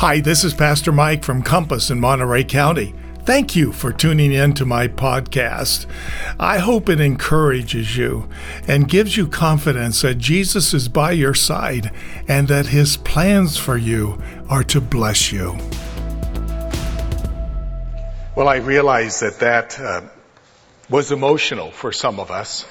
Hi, 0.00 0.20
this 0.20 0.44
is 0.44 0.54
Pastor 0.54 0.92
Mike 0.92 1.24
from 1.24 1.42
Compass 1.42 1.90
in 1.90 1.98
Monterey 1.98 2.44
County. 2.44 2.94
Thank 3.24 3.56
you 3.56 3.72
for 3.72 3.92
tuning 3.92 4.30
in 4.32 4.52
to 4.54 4.64
my 4.64 4.86
podcast. 4.86 5.86
I 6.38 6.58
hope 6.58 6.88
it 6.88 7.00
encourages 7.00 7.96
you 7.96 8.28
and 8.68 8.88
gives 8.88 9.16
you 9.16 9.26
confidence 9.26 10.02
that 10.02 10.18
Jesus 10.18 10.72
is 10.72 10.88
by 10.88 11.10
your 11.10 11.34
side 11.34 11.90
and 12.28 12.46
that 12.46 12.66
his 12.66 12.96
plans 12.98 13.56
for 13.56 13.76
you 13.76 14.22
are 14.48 14.62
to 14.62 14.80
bless 14.80 15.32
you. 15.32 15.58
Well, 18.36 18.46
I 18.46 18.58
realize 18.58 19.18
that 19.18 19.40
that 19.40 19.80
uh, 19.80 20.02
was 20.88 21.10
emotional 21.10 21.72
for 21.72 21.90
some 21.90 22.20
of 22.20 22.30
us. 22.30 22.64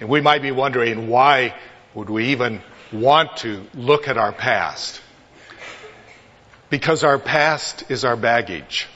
And 0.00 0.08
we 0.08 0.22
might 0.22 0.40
be 0.40 0.52
wondering 0.52 1.08
why 1.08 1.54
would 1.92 2.08
we 2.08 2.28
even 2.28 2.62
want 2.94 3.36
to 3.38 3.66
look 3.74 4.08
at 4.08 4.16
our 4.16 4.32
past? 4.32 5.02
Because 6.70 7.04
our 7.04 7.18
past 7.18 7.84
is 7.90 8.04
our 8.04 8.16
baggage. 8.16 8.88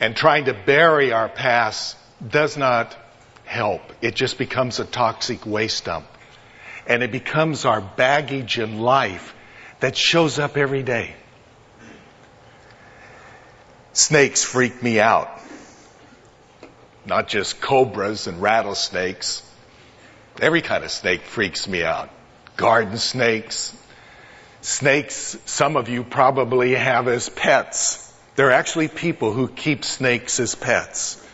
And 0.00 0.14
trying 0.14 0.44
to 0.44 0.54
bury 0.54 1.12
our 1.12 1.28
past 1.28 1.96
does 2.26 2.56
not 2.56 2.96
help. 3.44 3.82
It 4.00 4.14
just 4.14 4.38
becomes 4.38 4.78
a 4.78 4.84
toxic 4.84 5.46
waste 5.46 5.84
dump. 5.86 6.06
And 6.86 7.02
it 7.02 7.10
becomes 7.12 7.64
our 7.64 7.80
baggage 7.80 8.58
in 8.58 8.78
life 8.78 9.34
that 9.80 9.96
shows 9.96 10.38
up 10.38 10.56
every 10.56 10.82
day. 10.82 11.14
Snakes 13.92 14.44
freak 14.44 14.82
me 14.82 15.00
out. 15.00 15.28
Not 17.04 17.28
just 17.28 17.60
cobras 17.60 18.26
and 18.26 18.40
rattlesnakes. 18.40 19.42
Every 20.40 20.62
kind 20.62 20.84
of 20.84 20.90
snake 20.90 21.22
freaks 21.22 21.66
me 21.66 21.82
out. 21.82 22.10
Garden 22.56 22.98
snakes, 22.98 23.74
snakes 24.60 25.36
some 25.44 25.76
of 25.76 25.88
you 25.88 26.04
probably 26.04 26.74
have 26.74 27.08
as 27.08 27.28
pets. 27.28 28.04
There 28.36 28.48
are 28.48 28.52
actually 28.52 28.88
people 28.88 29.32
who 29.32 29.48
keep 29.48 29.84
snakes 29.84 30.40
as 30.40 30.54
pets. 30.54 31.24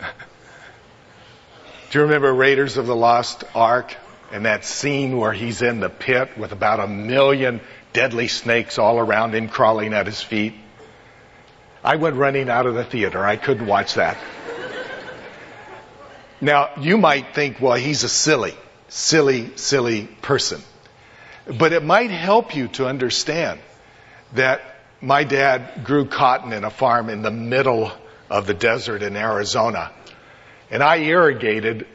Do 1.90 1.98
you 1.98 2.02
remember 2.02 2.32
Raiders 2.32 2.76
of 2.76 2.86
the 2.86 2.96
Lost 2.96 3.44
Ark 3.54 3.96
and 4.32 4.46
that 4.46 4.64
scene 4.64 5.16
where 5.16 5.32
he's 5.32 5.62
in 5.62 5.80
the 5.80 5.90
pit 5.90 6.38
with 6.38 6.52
about 6.52 6.80
a 6.80 6.86
million 6.86 7.60
deadly 7.92 8.28
snakes 8.28 8.78
all 8.78 8.98
around 8.98 9.34
him 9.34 9.48
crawling 9.48 9.92
at 9.92 10.06
his 10.06 10.22
feet? 10.22 10.54
I 11.84 11.96
went 11.96 12.16
running 12.16 12.48
out 12.48 12.66
of 12.66 12.74
the 12.74 12.84
theater. 12.84 13.24
I 13.24 13.36
couldn't 13.36 13.66
watch 13.66 13.94
that. 13.94 14.16
Now, 16.40 16.70
you 16.80 16.98
might 16.98 17.34
think, 17.34 17.60
well, 17.60 17.74
he's 17.74 18.02
a 18.02 18.08
silly, 18.08 18.54
silly, 18.88 19.56
silly 19.56 20.06
person. 20.22 20.60
But 21.46 21.72
it 21.72 21.82
might 21.82 22.10
help 22.10 22.54
you 22.54 22.68
to 22.68 22.86
understand 22.86 23.60
that 24.34 24.62
my 25.00 25.24
dad 25.24 25.84
grew 25.84 26.06
cotton 26.06 26.52
in 26.52 26.64
a 26.64 26.70
farm 26.70 27.08
in 27.08 27.22
the 27.22 27.30
middle 27.30 27.90
of 28.30 28.46
the 28.46 28.54
desert 28.54 29.02
in 29.02 29.16
Arizona. 29.16 29.90
And 30.70 30.82
I 30.82 30.98
irrigated 30.98 31.86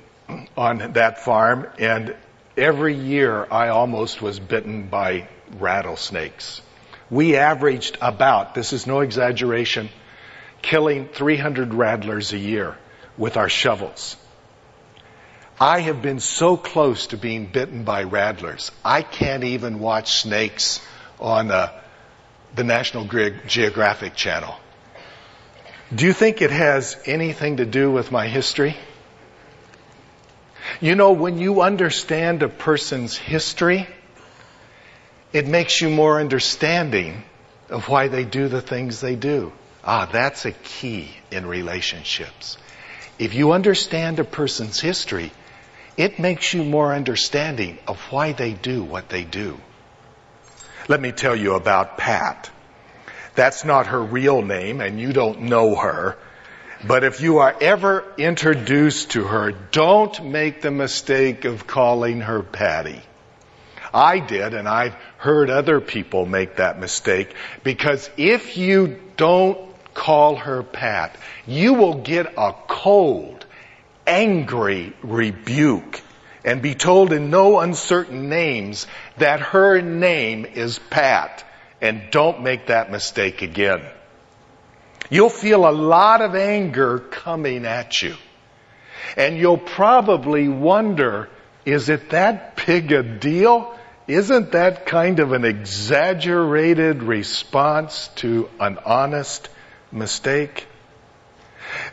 on 0.57 0.93
that 0.93 1.23
farm 1.23 1.67
and 1.79 2.15
every 2.57 2.95
year 2.95 3.47
I 3.49 3.69
almost 3.69 4.21
was 4.21 4.39
bitten 4.39 4.87
by 4.87 5.29
rattlesnakes. 5.57 6.61
We 7.09 7.37
averaged 7.37 7.97
about, 8.01 8.53
this 8.53 8.73
is 8.73 8.85
no 8.85 8.99
exaggeration, 8.99 9.89
killing 10.61 11.07
300 11.07 11.73
rattlers 11.73 12.33
a 12.33 12.37
year 12.37 12.77
with 13.17 13.37
our 13.37 13.47
shovels. 13.47 14.17
I 15.59 15.80
have 15.80 16.03
been 16.03 16.19
so 16.19 16.55
close 16.55 17.08
to 17.08 17.17
being 17.17 17.47
bitten 17.47 17.83
by 17.83 18.03
rattlers. 18.03 18.72
I 18.86 19.02
can't 19.02 19.44
even 19.44 19.80
watch 19.80 20.22
snakes 20.22 20.80
on 21.20 21.49
uh, 21.49 21.71
the 22.54 22.64
National 22.64 23.05
Geographic 23.48 24.14
Channel. 24.14 24.55
Do 25.93 26.05
you 26.05 26.14
think 26.14 26.43
it 26.43 26.52
has 26.52 26.95
anything 27.05 27.58
to 27.58 27.65
do 27.65 27.89
with 27.89 28.11
my 28.11 28.27
history? 28.27 28.76
You 30.80 30.93
know, 30.95 31.14
when 31.14 31.39
you 31.39 31.61
understand 31.61 32.43
a 32.43 32.49
person's 32.49 33.17
history, 33.17 33.87
it 35.33 35.48
makes 35.48 35.81
you 35.81 35.89
more 35.89 36.20
understanding 36.20 37.23
of 37.70 37.89
why 37.89 38.10
they 38.10 38.26
do 38.26 38.48
the 38.48 38.61
things 38.61 39.02
they 39.02 39.15
do. 39.15 39.52
Ah, 39.83 40.08
that's 40.11 40.45
a 40.45 40.52
key 40.52 41.10
in 41.31 41.48
relationships. 41.48 42.58
If 43.17 43.33
you 43.33 43.54
understand 43.54 44.20
a 44.20 44.23
person's 44.23 44.80
history, 44.80 45.31
it 45.97 46.19
makes 46.19 46.53
you 46.53 46.63
more 46.63 46.93
understanding 46.93 47.80
of 47.87 47.99
why 48.11 48.31
they 48.31 48.53
do 48.53 48.83
what 48.83 49.09
they 49.09 49.23
do. 49.23 49.59
Let 50.87 51.02
me 51.02 51.11
tell 51.11 51.35
you 51.35 51.55
about 51.55 51.97
Pat. 51.97 52.49
That's 53.35 53.65
not 53.65 53.87
her 53.87 54.02
real 54.02 54.41
name 54.41 54.80
and 54.80 54.99
you 54.99 55.11
don't 55.11 55.41
know 55.41 55.75
her. 55.75 56.17
But 56.86 57.03
if 57.03 57.21
you 57.21 57.39
are 57.39 57.55
ever 57.59 58.05
introduced 58.17 59.11
to 59.11 59.23
her, 59.23 59.52
don't 59.52 60.25
make 60.25 60.61
the 60.61 60.71
mistake 60.71 61.43
of 61.45 61.65
calling 61.65 62.21
her 62.21 62.43
Patty. 62.43 63.02
I 63.91 64.19
did 64.19 64.53
and 64.53 64.67
I've 64.67 64.93
heard 65.17 65.49
other 65.49 65.81
people 65.81 66.27
make 66.27 66.57
that 66.57 66.80
mistake 66.80 67.33
because 67.63 68.09
if 68.15 68.57
you 68.57 68.99
don't 69.17 69.59
call 69.95 70.36
her 70.36 70.61
Pat, 70.61 71.15
you 71.47 71.73
will 71.73 71.95
get 71.95 72.33
a 72.37 72.53
cold 72.67 73.46
angry 74.07 74.93
rebuke 75.03 76.01
and 76.43 76.61
be 76.61 76.75
told 76.75 77.11
in 77.11 77.29
no 77.29 77.59
uncertain 77.59 78.29
names 78.29 78.87
that 79.17 79.41
her 79.41 79.81
name 79.81 80.45
is 80.45 80.79
Pat. 80.89 81.43
And 81.81 82.09
don't 82.09 82.41
make 82.41 82.67
that 82.67 82.89
mistake 82.89 83.41
again. 83.41 83.83
You'll 85.09 85.29
feel 85.29 85.67
a 85.67 85.71
lot 85.71 86.21
of 86.21 86.35
anger 86.35 86.99
coming 86.99 87.65
at 87.65 88.01
you. 88.01 88.15
And 89.15 89.37
you'll 89.37 89.57
probably 89.57 90.47
wonder, 90.47 91.29
is 91.65 91.89
it 91.89 92.09
that 92.09 92.65
big 92.65 92.91
a 92.91 93.03
deal? 93.03 93.77
Isn't 94.07 94.53
that 94.53 94.85
kind 94.85 95.19
of 95.19 95.33
an 95.33 95.43
exaggerated 95.43 97.03
response 97.03 98.09
to 98.15 98.49
an 98.59 98.79
honest 98.85 99.49
mistake? 99.91 100.65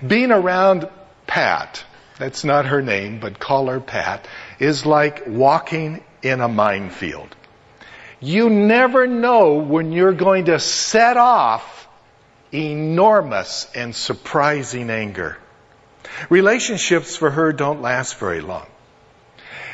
Being 0.04 0.30
around 0.30 0.88
Pat 1.26 1.84
that's 2.18 2.44
not 2.44 2.66
her 2.66 2.82
name, 2.82 3.20
but 3.20 3.38
call 3.38 3.66
her 3.66 3.80
Pat, 3.80 4.26
is 4.58 4.86
like 4.86 5.24
walking 5.26 6.02
in 6.22 6.40
a 6.40 6.48
minefield. 6.48 7.34
You 8.20 8.48
never 8.48 9.06
know 9.06 9.54
when 9.54 9.92
you're 9.92 10.14
going 10.14 10.46
to 10.46 10.58
set 10.58 11.16
off 11.16 11.88
enormous 12.52 13.68
and 13.74 13.94
surprising 13.94 14.90
anger. 14.90 15.36
Relationships 16.30 17.16
for 17.16 17.30
her 17.30 17.52
don't 17.52 17.82
last 17.82 18.16
very 18.16 18.40
long. 18.40 18.66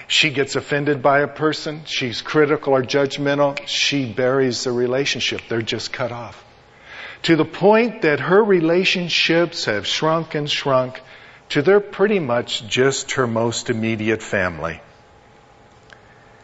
She 0.09 0.31
gets 0.31 0.57
offended 0.57 1.03
by 1.03 1.21
a 1.21 1.29
person, 1.29 1.83
she's 1.85 2.23
critical 2.23 2.75
or 2.75 2.83
judgmental, 2.83 3.65
she 3.67 4.13
buries 4.13 4.65
the 4.65 4.73
relationship. 4.73 5.43
They're 5.49 5.63
just 5.63 5.93
cut 5.93 6.11
off. 6.11 6.45
To 7.25 7.37
the 7.37 7.45
point 7.45 8.03
that 8.03 8.19
her 8.19 8.43
relationships 8.43 9.67
have 9.67 9.87
shrunk 9.87 10.35
and 10.35 10.51
shrunk 10.51 11.01
to 11.51 11.63
their 11.63 11.81
pretty 11.81 12.19
much 12.19 12.67
just 12.67 13.13
her 13.13 13.27
most 13.27 13.71
immediate 13.71 14.23
family. 14.23 14.81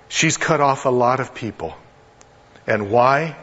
She's 0.08 0.36
cut 0.36 0.60
off 0.60 0.84
a 0.84 0.90
lot 0.90 1.20
of 1.20 1.34
people. 1.34 1.76
And 2.66 2.90
why? 2.90 3.36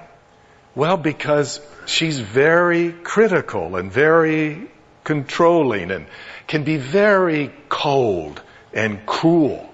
Well, 0.76 0.98
because 0.98 1.62
she's 1.86 2.20
very 2.20 2.92
critical 2.92 3.76
and 3.76 3.92
very 3.92 4.70
controlling 5.04 5.92
and 5.92 6.08
can 6.48 6.64
be 6.64 6.78
very 6.78 7.52
cold 7.70 8.42
and 8.74 9.06
cruel 9.06 9.70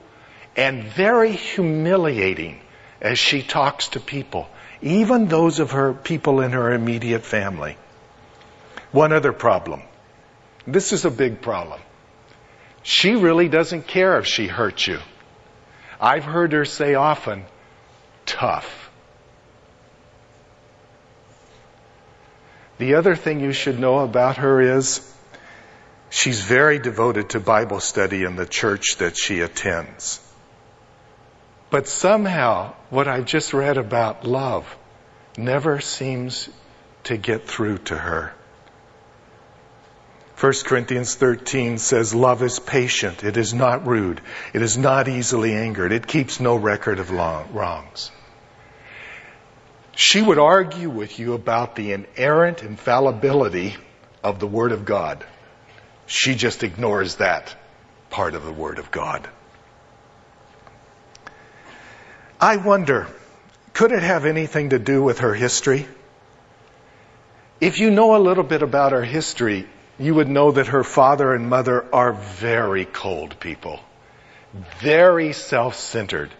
and 0.56 0.83
very 0.83 1.31
humiliating 1.31 2.59
as 3.01 3.18
she 3.18 3.42
talks 3.42 3.89
to 3.89 4.00
people, 4.00 4.47
even 4.81 5.27
those 5.27 5.59
of 5.59 5.71
her 5.71 5.94
people 5.94 6.42
in 6.42 6.51
her 6.51 6.71
immediate 6.74 7.24
family. 7.24 7.77
One 8.92 9.13
other 9.13 9.31
problem. 9.31 9.81
This 10.67 10.94
is 10.94 11.06
a 11.06 11.11
big 11.11 11.41
problem. 11.41 11.79
She 12.83 13.15
really 13.15 13.50
doesn't 13.50 13.88
care 13.88 14.17
if 14.19 14.25
she 14.25 14.47
hurts 14.47 14.88
you. 14.88 15.00
I've 16.00 16.23
heard 16.23 16.53
her 16.53 16.65
say 16.65 16.95
often, 16.95 17.45
tough. 18.25 18.89
The 22.77 22.95
other 22.95 23.15
thing 23.15 23.41
you 23.41 23.51
should 23.51 23.79
know 23.79 24.00
about 24.00 24.38
her 24.38 24.61
is 24.61 25.01
she's 26.09 26.41
very 26.41 26.79
devoted 26.79 27.31
to 27.31 27.41
Bible 27.41 27.81
study 27.81 28.23
in 28.23 28.38
the 28.38 28.45
church 28.45 28.95
that 29.00 29.17
she 29.17 29.41
attends. 29.41 30.21
But 31.69 31.88
somehow, 31.88 32.73
what 32.89 33.07
I 33.07 33.21
just 33.21 33.53
read 33.53 33.77
about 33.77 34.25
love 34.25 34.77
never 35.38 35.81
seems 35.81 36.50
to 37.03 37.17
get 37.17 37.47
through 37.47 37.79
to 37.79 37.97
her. 37.97 38.33
1 40.39 40.53
Corinthians 40.63 41.15
13 41.15 41.77
says, 41.80 42.15
Love 42.15 42.41
is 42.44 42.59
patient. 42.59 43.25
It 43.25 43.36
is 43.36 43.53
not 43.53 43.86
rude. 43.86 44.21
It 44.53 44.62
is 44.62 44.77
not 44.77 45.09
easily 45.09 45.53
angered. 45.53 45.91
It 45.91 46.07
keeps 46.07 46.39
no 46.39 46.56
record 46.56 47.00
of 47.00 47.12
long, 47.12 47.51
wrongs. 47.51 48.09
She 49.97 50.21
would 50.21 50.39
argue 50.39 50.89
with 50.89 51.19
you 51.19 51.33
about 51.33 51.75
the 51.75 51.91
inerrant 51.91 52.63
infallibility 52.63 53.75
of 54.24 54.39
the 54.39 54.47
Word 54.47 54.71
of 54.71 54.86
God. 54.86 55.25
She 56.06 56.36
just 56.36 56.63
ignores 56.63 57.15
that 57.15 57.53
part 58.09 58.33
of 58.33 58.45
the 58.45 58.53
Word 58.53 58.80
of 58.80 58.92
God. 58.92 59.27
I 62.39 62.56
wonder, 62.56 63.07
could 63.74 63.92
it 63.92 64.03
have 64.03 64.24
anything 64.25 64.69
to 64.69 64.80
do 64.80 65.03
with 65.03 65.19
her 65.19 65.33
history? 65.33 65.85
If 67.59 67.81
you 67.81 67.92
know 67.92 68.15
a 68.15 68.24
little 68.24 68.45
bit 68.45 68.62
about 68.62 68.94
her 68.94 69.03
history, 69.03 69.68
you 69.99 70.15
would 70.15 70.29
know 70.29 70.51
that 70.51 70.67
her 70.67 70.83
father 70.83 71.33
and 71.35 71.49
mother 71.49 71.85
are 71.93 72.13
very 72.13 72.85
cold 72.85 73.39
people, 73.39 73.79
very 74.79 75.33
self-centered. 75.33 76.31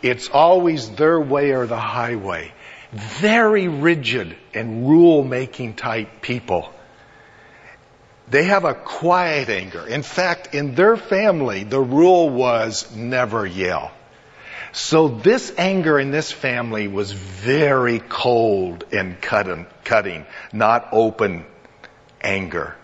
It's 0.00 0.28
always 0.30 0.90
their 0.90 1.20
way 1.20 1.52
or 1.52 1.66
the 1.66 1.78
highway. 1.78 2.52
Very 2.92 3.68
rigid 3.68 4.36
and 4.52 4.88
rule-making 4.88 5.74
type 5.74 6.20
people. 6.20 6.72
They 8.28 8.44
have 8.44 8.64
a 8.64 8.74
quiet 8.74 9.48
anger. 9.48 9.86
In 9.86 10.02
fact, 10.02 10.54
in 10.54 10.74
their 10.74 10.96
family, 10.96 11.64
the 11.64 11.80
rule 11.80 12.30
was 12.30 12.94
never 12.94 13.46
yell. 13.46 13.92
So 14.72 15.08
this 15.08 15.52
anger 15.58 15.98
in 15.98 16.10
this 16.10 16.32
family 16.32 16.88
was 16.88 17.12
very 17.12 17.98
cold 17.98 18.84
and 18.90 19.20
cutting, 19.20 20.26
not 20.52 20.88
open 20.92 21.44
anger. 22.22 22.74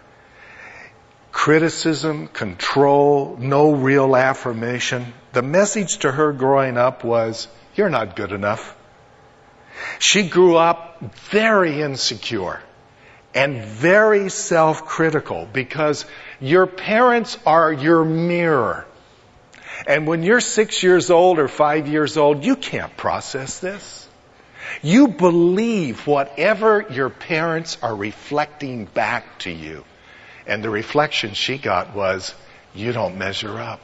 Criticism, 1.32 2.28
control, 2.28 3.36
no 3.38 3.72
real 3.72 4.16
affirmation. 4.16 5.12
The 5.32 5.42
message 5.42 5.98
to 5.98 6.10
her 6.10 6.32
growing 6.32 6.76
up 6.76 7.04
was, 7.04 7.48
you're 7.74 7.90
not 7.90 8.16
good 8.16 8.32
enough. 8.32 8.76
She 9.98 10.28
grew 10.28 10.56
up 10.56 11.00
very 11.30 11.82
insecure 11.82 12.60
and 13.34 13.62
very 13.62 14.30
self-critical 14.30 15.48
because 15.52 16.06
your 16.40 16.66
parents 16.66 17.38
are 17.46 17.72
your 17.72 18.04
mirror. 18.04 18.86
And 19.86 20.06
when 20.06 20.22
you're 20.22 20.40
six 20.40 20.82
years 20.82 21.10
old 21.10 21.38
or 21.38 21.46
five 21.46 21.86
years 21.86 22.16
old, 22.16 22.44
you 22.44 22.56
can't 22.56 22.96
process 22.96 23.60
this. 23.60 24.08
You 24.82 25.08
believe 25.08 26.06
whatever 26.06 26.84
your 26.90 27.10
parents 27.10 27.78
are 27.80 27.94
reflecting 27.94 28.86
back 28.86 29.38
to 29.40 29.50
you. 29.50 29.84
And 30.48 30.64
the 30.64 30.70
reflection 30.70 31.34
she 31.34 31.58
got 31.58 31.94
was, 31.94 32.34
you 32.74 32.92
don't 32.92 33.18
measure 33.18 33.60
up. 33.60 33.80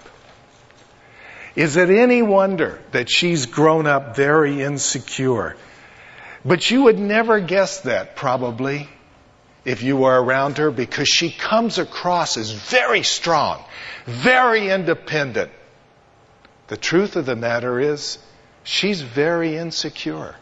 Is 1.54 1.76
it 1.76 1.90
any 1.90 2.22
wonder 2.22 2.82
that 2.90 3.10
she's 3.10 3.46
grown 3.46 3.86
up 3.86 4.16
very 4.16 4.62
insecure? 4.62 5.56
But 6.44 6.70
you 6.70 6.84
would 6.84 6.98
never 6.98 7.38
guess 7.38 7.82
that, 7.82 8.16
probably, 8.16 8.88
if 9.64 9.82
you 9.82 9.96
were 9.98 10.20
around 10.20 10.58
her, 10.58 10.70
because 10.70 11.08
she 11.08 11.30
comes 11.30 11.78
across 11.78 12.36
as 12.36 12.50
very 12.50 13.02
strong, 13.02 13.62
very 14.06 14.70
independent, 14.70 15.52
the 16.68 16.76
truth 16.76 17.16
of 17.16 17.26
the 17.26 17.36
matter 17.36 17.78
is, 17.78 18.18
she's 18.62 19.02
very 19.02 19.56
insecure. 19.56 20.34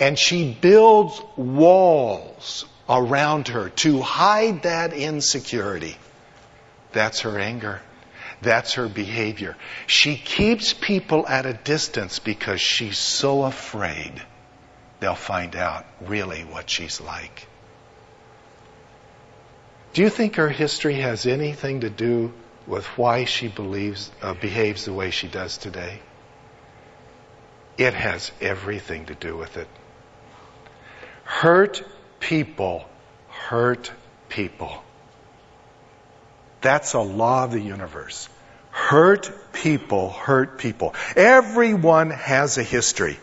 And 0.00 0.18
she 0.18 0.52
builds 0.52 1.20
walls 1.36 2.64
around 2.92 3.48
her 3.48 3.70
to 3.70 4.00
hide 4.00 4.64
that 4.64 4.92
insecurity. 4.92 5.96
That's 6.92 7.20
her 7.20 7.38
anger. 7.38 7.80
That's 8.42 8.74
her 8.74 8.88
behavior. 8.88 9.56
She 9.86 10.16
keeps 10.16 10.72
people 10.74 11.26
at 11.26 11.46
a 11.46 11.54
distance 11.54 12.18
because 12.18 12.60
she's 12.60 12.98
so 12.98 13.44
afraid 13.44 14.20
they'll 15.00 15.14
find 15.14 15.56
out 15.56 15.86
really 16.02 16.42
what 16.42 16.68
she's 16.68 17.00
like. 17.00 17.46
Do 19.94 20.02
you 20.02 20.10
think 20.10 20.36
her 20.36 20.48
history 20.48 20.94
has 20.94 21.26
anything 21.26 21.80
to 21.80 21.90
do 21.90 22.32
with 22.66 22.86
why 22.98 23.24
she 23.24 23.48
believes, 23.48 24.10
uh, 24.22 24.34
behaves 24.34 24.84
the 24.84 24.92
way 24.92 25.10
she 25.10 25.28
does 25.28 25.58
today? 25.58 26.00
It 27.78 27.94
has 27.94 28.32
everything 28.40 29.06
to 29.06 29.14
do 29.14 29.36
with 29.36 29.56
it. 29.56 29.68
Hurt 31.24 31.82
people 32.22 32.84
hurt 33.28 33.92
people. 34.28 34.82
That's 36.62 36.94
a 36.94 37.00
law 37.00 37.44
of 37.44 37.52
the 37.52 37.60
universe. 37.60 38.28
Hurt 38.70 39.52
people 39.52 40.10
hurt 40.10 40.58
people. 40.58 40.94
Everyone 41.16 42.10
has 42.10 42.56
a 42.56 42.62
history, 42.62 43.18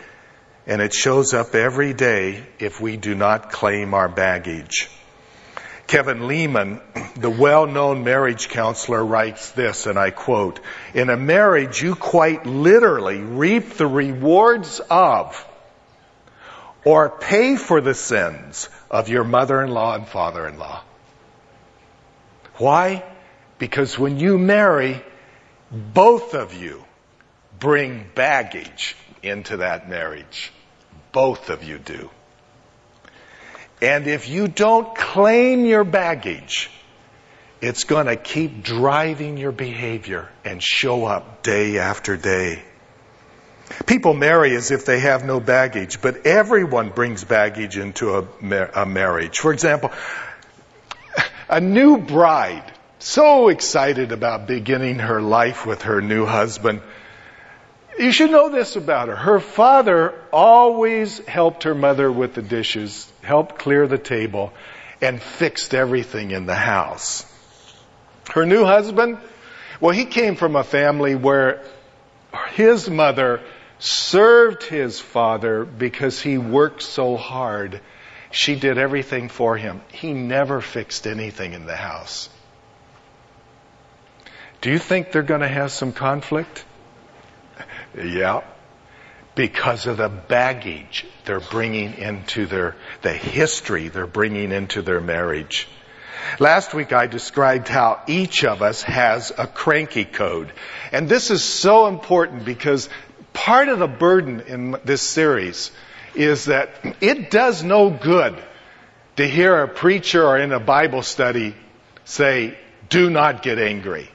and 0.67 0.81
it 0.81 0.93
shows 0.93 1.33
up 1.33 1.55
every 1.55 1.93
day 1.93 2.43
if 2.59 2.79
we 2.79 2.97
do 2.97 3.15
not 3.15 3.51
claim 3.51 3.93
our 3.93 4.09
baggage. 4.09 4.89
Kevin 5.87 6.27
Leman, 6.27 6.81
the 7.15 7.31
well-known 7.31 8.03
marriage 8.03 8.49
counselor, 8.49 9.03
writes 9.03 9.51
this, 9.53 9.87
and 9.87 9.97
I 9.97 10.11
quote, 10.11 10.59
In 10.93 11.09
a 11.09 11.17
marriage, 11.17 11.81
you 11.81 11.95
quite 11.95 12.45
literally 12.45 13.19
reap 13.21 13.69
the 13.71 13.87
rewards 13.87 14.81
of 14.91 15.45
or 16.83 17.09
pay 17.09 17.55
for 17.55 17.81
the 17.81 17.93
sins 17.93 18.69
of 18.89 19.09
your 19.09 19.23
mother-in-law 19.23 19.95
and 19.95 20.07
father-in-law. 20.07 20.81
Why? 22.55 23.03
Because 23.57 23.97
when 23.97 24.19
you 24.19 24.37
marry, 24.37 25.03
both 25.71 26.33
of 26.33 26.53
you 26.53 26.83
bring 27.59 28.05
baggage 28.15 28.95
into 29.21 29.57
that 29.57 29.89
marriage. 29.89 30.51
Both 31.11 31.49
of 31.49 31.63
you 31.63 31.77
do. 31.77 32.09
And 33.81 34.07
if 34.07 34.27
you 34.29 34.47
don't 34.47 34.95
claim 34.95 35.65
your 35.65 35.83
baggage, 35.83 36.69
it's 37.61 37.83
going 37.83 38.07
to 38.07 38.15
keep 38.15 38.63
driving 38.63 39.37
your 39.37 39.51
behavior 39.51 40.29
and 40.45 40.61
show 40.61 41.05
up 41.05 41.43
day 41.43 41.79
after 41.79 42.17
day. 42.17 42.63
People 43.85 44.13
marry 44.13 44.55
as 44.55 44.71
if 44.71 44.85
they 44.85 44.99
have 44.99 45.25
no 45.25 45.39
baggage, 45.39 46.01
but 46.01 46.25
everyone 46.25 46.89
brings 46.89 47.23
baggage 47.23 47.77
into 47.77 48.15
a, 48.15 48.27
a 48.73 48.85
marriage. 48.85 49.39
For 49.39 49.53
example, 49.53 49.91
a 51.49 51.59
new 51.59 51.97
bride, 51.97 52.71
so 52.99 53.49
excited 53.49 54.11
about 54.11 54.47
beginning 54.47 54.99
her 54.99 55.21
life 55.21 55.65
with 55.65 55.83
her 55.83 56.01
new 56.01 56.25
husband, 56.25 56.81
you 57.97 58.11
should 58.11 58.31
know 58.31 58.49
this 58.49 58.75
about 58.75 59.09
her. 59.09 59.15
Her 59.15 59.39
father 59.39 60.13
always 60.31 61.19
helped 61.27 61.63
her 61.63 61.75
mother 61.75 62.11
with 62.11 62.33
the 62.33 62.41
dishes, 62.41 63.11
helped 63.21 63.57
clear 63.57 63.87
the 63.87 63.97
table, 63.97 64.53
and 65.01 65.21
fixed 65.21 65.73
everything 65.73 66.31
in 66.31 66.45
the 66.45 66.55
house. 66.55 67.25
Her 68.33 68.45
new 68.45 68.63
husband, 68.63 69.17
well, 69.81 69.93
he 69.93 70.05
came 70.05 70.35
from 70.35 70.55
a 70.55 70.63
family 70.63 71.15
where 71.15 71.63
his 72.53 72.89
mother 72.89 73.41
served 73.79 74.63
his 74.63 74.99
father 74.99 75.63
because 75.65 76.21
he 76.21 76.37
worked 76.37 76.83
so 76.83 77.17
hard. 77.17 77.81
She 78.31 78.55
did 78.55 78.77
everything 78.77 79.29
for 79.29 79.57
him. 79.57 79.81
He 79.91 80.13
never 80.13 80.61
fixed 80.61 81.07
anything 81.07 81.53
in 81.53 81.65
the 81.65 81.75
house. 81.75 82.29
Do 84.61 84.69
you 84.69 84.77
think 84.77 85.11
they're 85.11 85.23
going 85.23 85.41
to 85.41 85.47
have 85.47 85.71
some 85.71 85.93
conflict? 85.93 86.65
Yeah. 87.97 88.41
Because 89.35 89.87
of 89.87 89.97
the 89.97 90.09
baggage 90.09 91.05
they're 91.23 91.39
bringing 91.39 91.93
into 91.93 92.45
their, 92.45 92.75
the 93.01 93.13
history 93.13 93.87
they're 93.87 94.05
bringing 94.05 94.51
into 94.51 94.81
their 94.81 94.99
marriage. 94.99 95.67
Last 96.39 96.73
week 96.73 96.91
I 96.91 97.07
described 97.07 97.69
how 97.69 98.01
each 98.07 98.43
of 98.43 98.61
us 98.61 98.83
has 98.83 99.31
a 99.37 99.47
cranky 99.47 100.03
code. 100.03 100.51
And 100.91 101.07
this 101.07 101.31
is 101.31 101.43
so 101.43 101.87
important 101.87 102.43
because 102.43 102.89
part 103.33 103.69
of 103.69 103.79
the 103.79 103.87
burden 103.87 104.41
in 104.41 104.77
this 104.85 105.01
series 105.01 105.71
is 106.15 106.45
that 106.45 106.69
it 107.01 107.31
does 107.31 107.63
no 107.63 107.89
good 107.89 108.37
to 109.15 109.27
hear 109.27 109.63
a 109.63 109.67
preacher 109.67 110.25
or 110.25 110.37
in 110.37 110.51
a 110.51 110.59
Bible 110.59 111.03
study 111.03 111.55
say, 112.05 112.57
do 112.89 113.09
not 113.09 113.43
get 113.43 113.59
angry. 113.59 114.09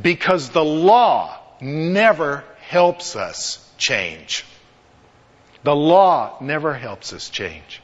Because 0.00 0.50
the 0.50 0.64
law 0.64 1.38
never 1.60 2.44
helps 2.60 3.16
us 3.16 3.58
change. 3.78 4.44
The 5.64 5.76
law 5.76 6.38
never 6.40 6.74
helps 6.74 7.12
us 7.12 7.30
change. 7.30 7.82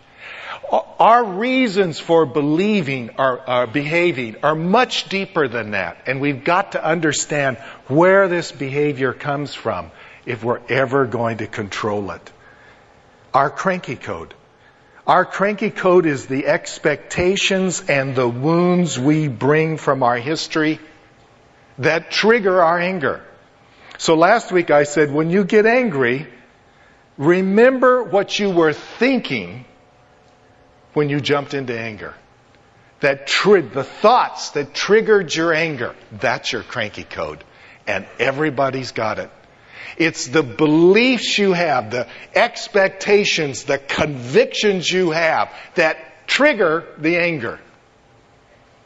Our 0.99 1.25
reasons 1.25 2.01
for 2.01 2.27
believing 2.27 3.11
or, 3.19 3.67
behaving 3.67 4.37
are 4.43 4.55
much 4.55 5.09
deeper 5.09 5.49
than 5.49 5.71
that. 5.73 6.03
And 6.07 6.21
we've 6.21 6.45
got 6.45 6.73
to 6.73 6.85
understand 6.85 7.59
where 7.87 8.29
this 8.29 8.51
behavior 8.51 9.13
comes 9.13 9.55
from 9.55 9.91
if 10.29 10.45
we're 10.45 10.61
ever 10.69 11.07
going 11.07 11.39
to 11.39 11.47
control 11.47 12.11
it. 12.13 12.33
Our 13.35 13.51
cranky 13.51 13.97
code. 13.97 14.35
Our 15.07 15.25
cranky 15.25 15.71
code 15.71 16.07
is 16.07 16.27
the 16.27 16.47
expectations 16.47 17.83
and 17.89 18.15
the 18.15 18.29
wounds 18.29 18.99
we 18.99 19.29
bring 19.29 19.79
from 19.79 20.03
our 20.03 20.19
history 20.19 20.81
that 21.79 22.11
trigger 22.11 22.61
our 22.63 22.79
anger. 22.79 23.25
So 23.97 24.15
last 24.15 24.53
week 24.53 24.71
I 24.71 24.85
said 24.85 25.13
when 25.13 25.31
you 25.31 25.45
get 25.45 25.67
angry, 25.67 26.27
Remember 27.19 28.05
what 28.05 28.39
you 28.39 28.51
were 28.51 28.73
thinking 28.73 29.65
when 30.93 31.09
you 31.11 31.21
jumped 31.21 31.53
into 31.53 31.77
anger. 31.77 32.15
That 33.01 33.27
tri- 33.27 33.61
the 33.61 33.85
thoughts 33.85 34.51
that 34.51 34.73
triggered 34.73 35.35
your 35.35 35.53
anger, 35.53 35.97
that's 36.13 36.53
your 36.53 36.63
cranky 36.63 37.03
code. 37.03 37.43
And 37.89 38.07
everybody's 38.21 38.93
got 38.93 39.19
it. 39.19 39.31
It's 39.97 40.27
the 40.27 40.43
beliefs 40.43 41.39
you 41.39 41.53
have, 41.53 41.91
the 41.91 42.09
expectations, 42.35 43.65
the 43.65 43.79
convictions 43.79 44.91
you 44.91 45.11
have 45.11 45.53
that 45.75 46.27
trigger 46.27 46.87
the 46.99 47.17
anger. 47.17 47.59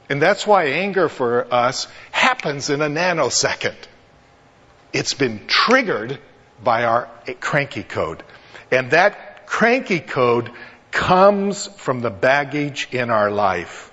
And 0.09 0.21
that's 0.21 0.47
why 0.47 0.67
anger 0.67 1.09
for 1.09 1.53
us 1.53 1.89
happens 2.11 2.71
in 2.71 2.83
a 2.83 2.89
nanosecond. 2.89 3.77
It's 4.93 5.15
been 5.15 5.47
triggered 5.47 6.19
by 6.63 6.85
our 6.85 7.09
cranky 7.41 7.83
code. 7.83 8.23
And 8.71 8.91
that 8.91 9.47
cranky 9.47 10.01
code 10.01 10.51
comes 10.91 11.67
from 11.67 12.01
the 12.01 12.11
baggage 12.11 12.89
in 12.93 13.11
our 13.11 13.31
life. 13.31 13.91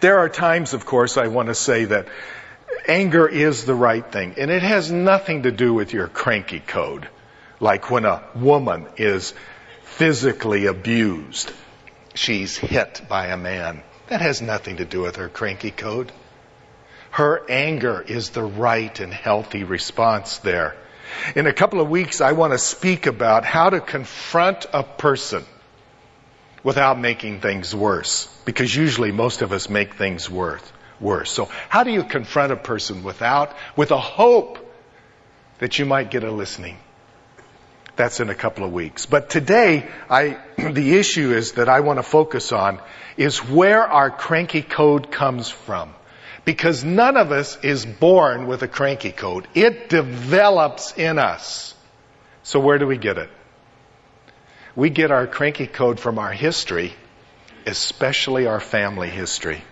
There 0.00 0.18
are 0.18 0.28
times, 0.28 0.74
of 0.74 0.84
course, 0.84 1.16
I 1.16 1.28
want 1.28 1.48
to 1.48 1.54
say 1.54 1.86
that 1.86 2.08
anger 2.86 3.26
is 3.26 3.64
the 3.64 3.74
right 3.74 4.04
thing. 4.10 4.34
And 4.38 4.50
it 4.50 4.62
has 4.62 4.90
nothing 4.90 5.44
to 5.44 5.52
do 5.52 5.74
with 5.74 5.92
your 5.92 6.08
cranky 6.08 6.60
code. 6.60 7.08
Like 7.60 7.90
when 7.90 8.04
a 8.04 8.22
woman 8.34 8.86
is 8.96 9.34
physically 9.84 10.66
abused, 10.66 11.52
she's 12.14 12.56
hit 12.56 13.02
by 13.08 13.26
a 13.28 13.36
man. 13.36 13.82
That 14.08 14.20
has 14.20 14.42
nothing 14.42 14.76
to 14.76 14.84
do 14.84 15.02
with 15.02 15.16
her 15.16 15.28
cranky 15.28 15.70
code. 15.70 16.12
Her 17.10 17.48
anger 17.48 18.04
is 18.06 18.30
the 18.30 18.42
right 18.42 18.98
and 18.98 19.14
healthy 19.14 19.64
response 19.64 20.38
there. 20.38 20.74
In 21.36 21.46
a 21.46 21.52
couple 21.52 21.80
of 21.80 21.88
weeks, 21.88 22.20
I 22.20 22.32
want 22.32 22.52
to 22.52 22.58
speak 22.58 23.06
about 23.06 23.44
how 23.44 23.70
to 23.70 23.80
confront 23.80 24.66
a 24.72 24.82
person 24.82 25.44
without 26.64 26.98
making 26.98 27.40
things 27.40 27.74
worse. 27.74 28.26
Because 28.44 28.74
usually 28.74 29.12
most 29.12 29.42
of 29.42 29.52
us 29.52 29.68
make 29.68 29.94
things 29.94 30.28
worse. 30.28 30.62
Worse. 31.00 31.30
So 31.30 31.48
how 31.68 31.84
do 31.84 31.90
you 31.90 32.04
confront 32.04 32.52
a 32.52 32.56
person 32.56 33.02
without, 33.02 33.54
with 33.76 33.90
a 33.90 34.00
hope 34.00 34.58
that 35.58 35.78
you 35.78 35.84
might 35.84 36.10
get 36.10 36.24
a 36.24 36.30
listening? 36.30 36.78
That's 37.96 38.18
in 38.20 38.28
a 38.28 38.34
couple 38.34 38.64
of 38.64 38.72
weeks. 38.72 39.06
But 39.06 39.30
today, 39.30 39.88
I, 40.10 40.38
the 40.56 40.98
issue 40.98 41.32
is 41.32 41.52
that 41.52 41.68
I 41.68 41.80
want 41.80 41.98
to 41.98 42.02
focus 42.02 42.52
on 42.52 42.80
is 43.16 43.38
where 43.38 43.82
our 43.82 44.10
cranky 44.10 44.62
code 44.62 45.10
comes 45.10 45.48
from. 45.48 45.94
Because 46.44 46.84
none 46.84 47.16
of 47.16 47.32
us 47.32 47.56
is 47.62 47.86
born 47.86 48.46
with 48.46 48.62
a 48.62 48.68
cranky 48.68 49.12
code. 49.12 49.48
It 49.54 49.88
develops 49.88 50.92
in 50.92 51.18
us. 51.18 51.74
So 52.42 52.60
where 52.60 52.78
do 52.78 52.86
we 52.86 52.98
get 52.98 53.16
it? 53.16 53.30
We 54.76 54.90
get 54.90 55.10
our 55.10 55.26
cranky 55.26 55.66
code 55.66 56.00
from 56.00 56.18
our 56.18 56.32
history, 56.32 56.92
especially 57.64 58.46
our 58.46 58.60
family 58.60 59.08
history. 59.08 59.62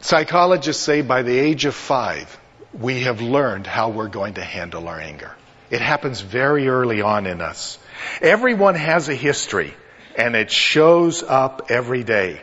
Psychologists 0.00 0.82
say 0.82 1.02
by 1.02 1.22
the 1.22 1.38
age 1.38 1.64
of 1.64 1.74
five, 1.74 2.38
we 2.72 3.02
have 3.02 3.20
learned 3.20 3.66
how 3.66 3.88
we're 3.90 4.08
going 4.08 4.34
to 4.34 4.44
handle 4.44 4.88
our 4.88 5.00
anger. 5.00 5.34
It 5.70 5.80
happens 5.80 6.20
very 6.20 6.68
early 6.68 7.02
on 7.02 7.26
in 7.26 7.40
us. 7.40 7.78
Everyone 8.20 8.74
has 8.74 9.08
a 9.08 9.14
history, 9.14 9.74
and 10.16 10.36
it 10.36 10.50
shows 10.50 11.22
up 11.22 11.70
every 11.70 12.04
day 12.04 12.40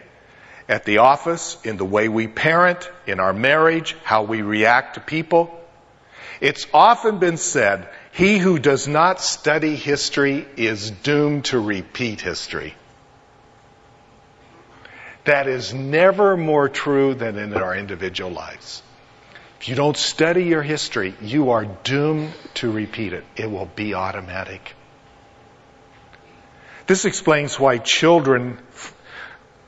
at 0.68 0.86
the 0.86 1.00
office, 1.00 1.58
in 1.64 1.78
the 1.78 1.86
way 1.86 2.10
we 2.10 2.28
parent, 2.28 2.90
in 3.06 3.20
our 3.20 3.34
marriage, 3.34 3.96
how 4.04 4.24
we 4.24 4.42
react 4.42 4.96
to 4.96 5.02
people. 5.02 5.60
It's 6.42 6.68
often 6.74 7.20
been 7.20 7.38
said, 7.38 7.88
he 8.14 8.38
who 8.38 8.60
does 8.60 8.88
not 8.88 9.22
study 9.22 9.76
history 9.76 10.48
is 10.58 10.92
doomed 10.92 11.46
to 11.46 11.60
repeat 11.60 12.22
history. 12.22 12.76
That 15.26 15.48
is 15.48 15.74
never 15.74 16.36
more 16.36 16.68
true 16.68 17.14
than 17.14 17.38
in 17.38 17.54
our 17.54 17.76
individual 17.76 18.32
lives. 18.32 18.84
If 19.60 19.70
you 19.70 19.76
don't 19.76 19.96
study 19.96 20.44
your 20.44 20.62
history, 20.62 21.16
you 21.22 21.52
are 21.52 21.64
doomed 21.64 22.34
to 22.56 22.70
repeat 22.70 23.14
it. 23.14 23.24
It 23.38 23.50
will 23.50 23.70
be 23.74 23.94
automatic. 23.94 24.76
This 26.86 27.06
explains 27.06 27.58
why 27.58 27.78
children 27.78 28.58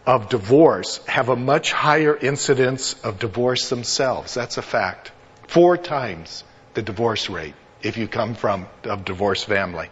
of 0.05 0.27
divorce 0.27 0.97
have 1.07 1.29
a 1.29 1.35
much 1.37 1.71
higher 1.71 2.15
incidence 2.15 2.93
of 3.05 3.19
divorce 3.19 3.69
themselves. 3.69 4.33
That's 4.33 4.57
a 4.57 4.61
fact. 4.61 5.13
Four 5.47 5.77
times 5.77 6.43
the 6.73 6.81
divorce 6.81 7.29
rate 7.29 7.55
if 7.81 7.95
you 7.95 8.09
come 8.09 8.35
from 8.35 8.67
a 8.83 8.97
divorced 8.97 9.45
family. 9.45 9.89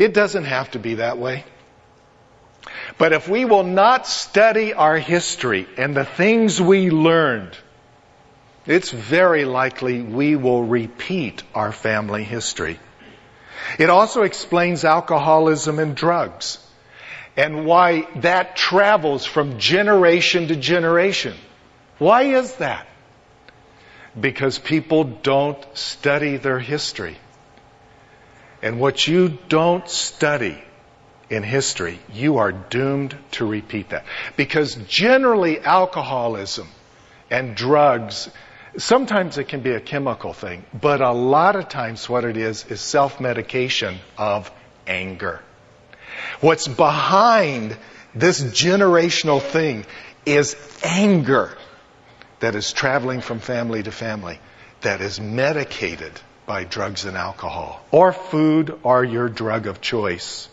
It 0.00 0.12
doesn't 0.14 0.44
have 0.44 0.72
to 0.72 0.80
be 0.80 0.96
that 0.96 1.18
way. 1.18 1.44
But 2.98 3.12
if 3.12 3.28
we 3.28 3.44
will 3.44 3.64
not 3.64 4.06
study 4.06 4.72
our 4.72 4.98
history 4.98 5.66
and 5.76 5.94
the 5.94 6.04
things 6.04 6.60
we 6.60 6.90
learned, 6.90 7.56
it's 8.66 8.90
very 8.90 9.44
likely 9.44 10.02
we 10.02 10.36
will 10.36 10.64
repeat 10.64 11.42
our 11.54 11.72
family 11.72 12.24
history. 12.24 12.78
It 13.78 13.90
also 13.90 14.22
explains 14.22 14.84
alcoholism 14.84 15.78
and 15.78 15.94
drugs 15.94 16.58
and 17.36 17.66
why 17.66 18.08
that 18.16 18.56
travels 18.56 19.24
from 19.24 19.58
generation 19.58 20.48
to 20.48 20.56
generation. 20.56 21.34
Why 21.98 22.22
is 22.22 22.56
that? 22.56 22.86
Because 24.18 24.58
people 24.58 25.04
don't 25.04 25.64
study 25.76 26.38
their 26.38 26.58
history. 26.58 27.18
And 28.62 28.80
what 28.80 29.06
you 29.06 29.38
don't 29.48 29.88
study 29.88 30.62
in 31.28 31.42
history, 31.42 31.98
you 32.12 32.38
are 32.38 32.52
doomed 32.52 33.16
to 33.32 33.46
repeat 33.46 33.90
that. 33.90 34.04
Because 34.36 34.74
generally 34.88 35.60
alcoholism 35.60 36.68
and 37.30 37.54
drugs, 37.56 38.30
sometimes 38.76 39.38
it 39.38 39.48
can 39.48 39.60
be 39.60 39.72
a 39.72 39.80
chemical 39.80 40.32
thing, 40.32 40.64
but 40.78 41.00
a 41.00 41.12
lot 41.12 41.56
of 41.56 41.68
times 41.68 42.08
what 42.08 42.24
it 42.24 42.36
is 42.36 42.64
is 42.66 42.80
self-medication 42.80 43.98
of 44.16 44.50
anger. 44.86 45.40
What's 46.40 46.68
behind 46.68 47.76
this 48.14 48.42
generational 48.42 49.42
thing 49.42 49.84
is 50.24 50.56
anger 50.82 51.56
that 52.40 52.54
is 52.54 52.72
traveling 52.72 53.20
from 53.20 53.40
family 53.40 53.82
to 53.82 53.90
family, 53.90 54.38
that 54.82 55.00
is 55.00 55.20
medicated 55.20 56.12
by 56.46 56.64
drugs 56.64 57.04
and 57.04 57.16
alcohol, 57.16 57.84
or 57.90 58.12
food, 58.12 58.78
or 58.82 59.02
your 59.04 59.28
drug 59.28 59.66
of 59.66 59.80
choice. 59.80 60.48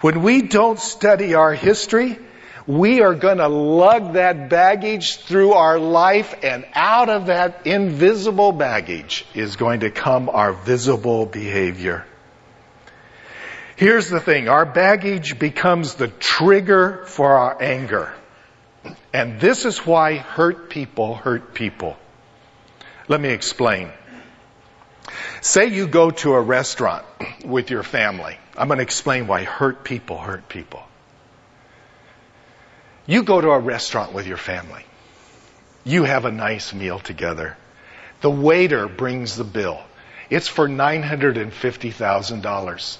When 0.00 0.22
we 0.22 0.42
don't 0.42 0.78
study 0.78 1.34
our 1.34 1.52
history, 1.52 2.18
we 2.66 3.00
are 3.00 3.14
going 3.14 3.38
to 3.38 3.48
lug 3.48 4.14
that 4.14 4.48
baggage 4.48 5.18
through 5.18 5.52
our 5.52 5.78
life, 5.78 6.34
and 6.42 6.66
out 6.74 7.08
of 7.08 7.26
that 7.26 7.66
invisible 7.66 8.52
baggage 8.52 9.24
is 9.34 9.56
going 9.56 9.80
to 9.80 9.90
come 9.90 10.28
our 10.28 10.52
visible 10.52 11.26
behavior. 11.26 12.04
Here's 13.76 14.08
the 14.08 14.20
thing 14.20 14.48
our 14.48 14.64
baggage 14.64 15.38
becomes 15.38 15.94
the 15.94 16.08
trigger 16.08 17.04
for 17.06 17.34
our 17.34 17.62
anger. 17.62 18.12
And 19.12 19.40
this 19.40 19.64
is 19.64 19.78
why 19.78 20.16
hurt 20.16 20.70
people 20.70 21.14
hurt 21.14 21.54
people. 21.54 21.96
Let 23.08 23.20
me 23.20 23.28
explain. 23.28 23.92
Say 25.40 25.66
you 25.66 25.86
go 25.86 26.10
to 26.10 26.34
a 26.34 26.40
restaurant 26.40 27.04
with 27.44 27.70
your 27.70 27.82
family. 27.82 28.38
I'm 28.56 28.68
going 28.68 28.78
to 28.78 28.82
explain 28.82 29.26
why 29.26 29.44
hurt 29.44 29.84
people 29.84 30.18
hurt 30.18 30.48
people. 30.48 30.82
You 33.06 33.22
go 33.22 33.40
to 33.40 33.50
a 33.50 33.58
restaurant 33.58 34.12
with 34.12 34.26
your 34.26 34.36
family. 34.36 34.84
You 35.84 36.04
have 36.04 36.24
a 36.24 36.32
nice 36.32 36.74
meal 36.74 36.98
together. 36.98 37.56
The 38.20 38.30
waiter 38.30 38.88
brings 38.88 39.36
the 39.36 39.44
bill. 39.44 39.80
It's 40.30 40.48
for 40.48 40.68
$950,000. 40.68 42.98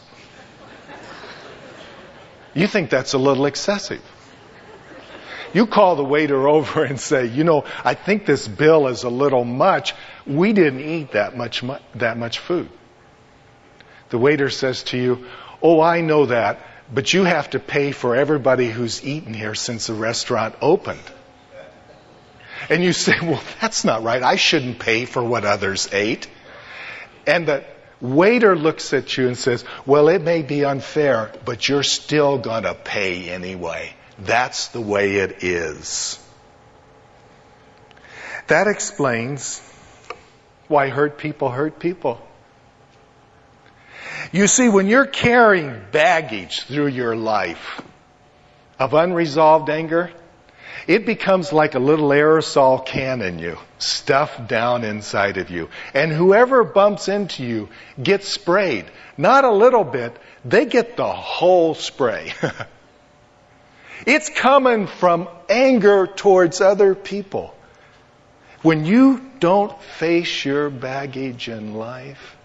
You 2.55 2.67
think 2.69 2.91
that's 2.91 3.15
a 3.15 3.19
little 3.19 3.47
excessive. 3.47 4.03
You 5.53 5.67
call 5.67 5.97
the 5.97 6.05
waiter 6.05 6.49
over 6.57 6.85
and 6.85 7.01
say, 7.01 7.27
you 7.27 7.45
know, 7.45 7.65
I 7.85 7.95
think 7.95 8.27
this 8.27 8.47
bill 8.47 8.89
is 8.89 9.05
a 9.05 9.11
little 9.11 9.45
much. 9.45 9.95
We 10.27 10.53
didn't 10.53 10.81
eat 10.81 11.13
that 11.13 11.37
much, 11.37 11.63
that 11.95 12.17
much 12.19 12.39
food. 12.39 12.71
The 14.11 14.19
waiter 14.19 14.51
says 14.51 14.85
to 14.85 14.99
you, 14.99 15.27
oh, 15.63 15.81
I 15.81 16.01
know 16.01 16.27
that, 16.27 16.61
but 16.93 17.13
you 17.13 17.25
have 17.25 17.51
to 17.51 17.59
pay 17.59 17.93
for 17.93 18.15
everybody 18.15 18.69
who's 18.71 19.05
eaten 19.05 19.35
here 19.35 19.55
since 19.55 19.89
the 19.89 19.95
restaurant 19.95 20.55
opened. 20.61 21.01
And 22.71 22.83
you 22.83 22.93
say, 22.93 23.15
well, 23.23 23.43
that's 23.61 23.85
not 23.85 24.03
right. 24.03 24.23
I 24.23 24.37
shouldn't 24.37 24.79
pay 24.79 25.05
for 25.05 25.23
what 25.23 25.45
others 25.45 25.89
ate. 25.93 26.29
And 27.27 27.47
the 27.47 27.65
Waiter 28.01 28.55
looks 28.57 28.93
at 28.93 29.17
you 29.17 29.27
and 29.27 29.39
says, 29.39 29.65
well, 29.87 30.09
it 30.09 30.21
may 30.21 30.43
be 30.43 30.65
unfair, 30.65 31.33
but 31.45 31.67
you're 31.67 31.83
still 31.83 32.37
gonna 32.37 32.75
pay 32.75 33.31
anyway. 33.31 33.95
That's 34.19 34.69
the 34.69 34.81
way 34.81 35.17
it 35.17 35.43
is. 35.45 36.19
That 38.47 38.67
explains 38.69 39.61
why 40.69 40.89
hurt 40.89 41.19
people 41.19 41.51
hurt 41.51 41.79
people. 41.79 42.21
You 44.33 44.47
see, 44.47 44.69
when 44.69 44.87
you're 44.87 45.07
carrying 45.07 45.81
baggage 45.93 46.63
through 46.63 46.89
your 46.89 47.15
life 47.15 47.83
of 48.79 48.95
unresolved 48.95 49.69
anger, 49.69 50.11
it 50.87 51.07
becomes 51.07 51.53
like 51.53 51.75
a 51.75 51.79
little 51.79 52.09
aerosol 52.11 52.85
can 52.85 53.23
in 53.23 53.39
you, 53.39 53.59
stuffed 53.79 54.49
down 54.49 54.85
inside 54.85 55.37
of 55.37 55.51
you. 55.51 55.69
And 55.95 56.13
whoever 56.13 56.65
bumps 56.65 57.09
into 57.09 57.45
you 57.45 57.69
gets 58.01 58.29
sprayed. 58.29 58.87
Not 59.17 59.45
a 59.45 59.53
little 59.53 59.85
bit, 59.85 60.17
they 60.45 60.67
get 60.67 60.97
the 60.97 61.13
whole 61.13 61.75
spray. 61.75 62.33
it's 64.05 64.29
coming 64.29 64.87
from 64.87 65.29
anger 65.49 66.07
towards 66.07 66.61
other 66.61 66.95
people. 66.95 67.55
When 68.63 68.85
you 68.85 69.25
don't 69.39 69.81
face 69.81 70.45
your 70.45 70.71
baggage 70.71 71.49
in 71.49 71.75
life, 71.75 72.37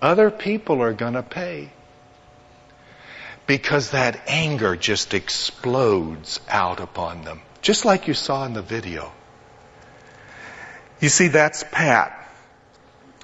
other 0.00 0.30
people 0.30 0.82
are 0.82 0.92
going 0.92 1.14
to 1.14 1.22
pay 1.22 1.70
because 3.46 3.90
that 3.90 4.20
anger 4.26 4.76
just 4.76 5.14
explodes 5.14 6.40
out 6.48 6.80
upon 6.80 7.22
them, 7.22 7.40
just 7.62 7.84
like 7.84 8.08
you 8.08 8.14
saw 8.14 8.44
in 8.46 8.52
the 8.52 8.62
video. 8.62 9.12
You 11.00 11.08
see, 11.08 11.28
that's 11.28 11.64
Pat. 11.70 12.20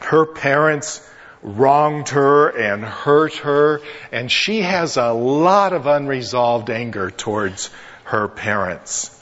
Her 0.00 0.26
parents 0.26 1.06
wronged 1.42 2.10
her 2.10 2.48
and 2.48 2.84
hurt 2.84 3.34
her, 3.36 3.80
and 4.12 4.30
she 4.30 4.60
has 4.60 4.96
a 4.96 5.12
lot 5.12 5.72
of 5.72 5.86
unresolved 5.86 6.70
anger 6.70 7.10
towards 7.10 7.70
her 8.04 8.28
parents. 8.28 9.16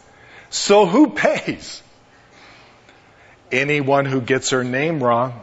So 0.51 0.87
who 0.87 1.11
pays? 1.11 1.83
Anyone 3.53 4.05
who 4.05 4.21
gets 4.21 4.51
her 4.51 4.65
name 4.65 5.03
wrong. 5.03 5.41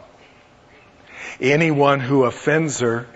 Anyone 1.40 2.00
who 2.00 2.24
offends 2.24 2.80
her. 2.80 3.06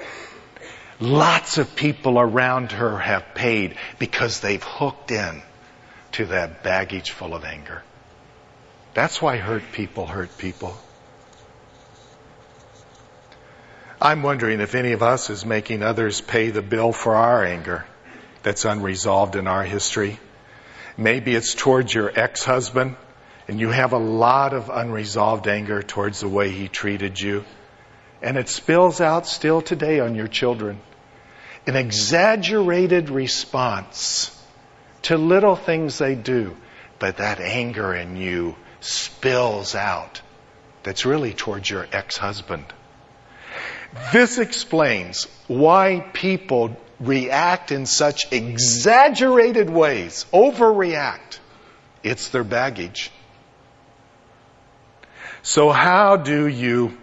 Lots 0.98 1.58
of 1.58 1.74
people 1.76 2.18
around 2.18 2.72
her 2.72 2.98
have 2.98 3.34
paid 3.34 3.76
because 3.98 4.40
they've 4.40 4.62
hooked 4.62 5.10
in 5.10 5.42
to 6.12 6.26
that 6.26 6.62
baggage 6.62 7.10
full 7.10 7.34
of 7.34 7.44
anger. 7.44 7.82
That's 8.92 9.22
why 9.22 9.36
hurt 9.38 9.62
people 9.72 10.06
hurt 10.06 10.36
people. 10.36 10.76
I'm 14.02 14.22
wondering 14.22 14.60
if 14.60 14.74
any 14.74 14.92
of 14.92 15.02
us 15.02 15.28
is 15.28 15.44
making 15.44 15.82
others 15.82 16.22
pay 16.22 16.48
the 16.48 16.62
bill 16.62 16.90
for 16.90 17.14
our 17.14 17.44
anger 17.44 17.84
that's 18.42 18.64
unresolved 18.64 19.36
in 19.36 19.46
our 19.46 19.62
history. 19.62 20.18
Maybe 20.96 21.34
it's 21.34 21.54
towards 21.54 21.92
your 21.92 22.10
ex-husband 22.18 22.96
and 23.46 23.60
you 23.60 23.68
have 23.68 23.92
a 23.92 23.98
lot 23.98 24.54
of 24.54 24.70
unresolved 24.70 25.46
anger 25.48 25.82
towards 25.82 26.20
the 26.20 26.28
way 26.28 26.50
he 26.50 26.68
treated 26.68 27.20
you. 27.20 27.44
And 28.22 28.38
it 28.38 28.48
spills 28.48 29.02
out 29.02 29.26
still 29.26 29.60
today 29.60 30.00
on 30.00 30.14
your 30.14 30.28
children 30.28 30.80
an 31.66 31.76
exaggerated 31.76 33.10
response 33.10 34.34
to 35.02 35.18
little 35.18 35.56
things 35.56 35.98
they 35.98 36.14
do, 36.14 36.56
but 36.98 37.18
that 37.18 37.38
anger 37.38 37.94
in 37.94 38.16
you 38.16 38.56
spills 38.80 39.74
out 39.74 40.22
that's 40.84 41.04
really 41.04 41.34
towards 41.34 41.68
your 41.68 41.86
ex-husband. 41.92 42.64
This 44.12 44.38
explains 44.38 45.24
why 45.46 46.00
people 46.12 46.76
react 47.00 47.72
in 47.72 47.86
such 47.86 48.32
exaggerated 48.32 49.70
ways, 49.70 50.26
overreact. 50.32 51.38
It's 52.02 52.28
their 52.28 52.44
baggage. 52.44 53.10
So 55.42 55.70
how 55.70 56.16
do 56.16 56.46
you 56.46 56.96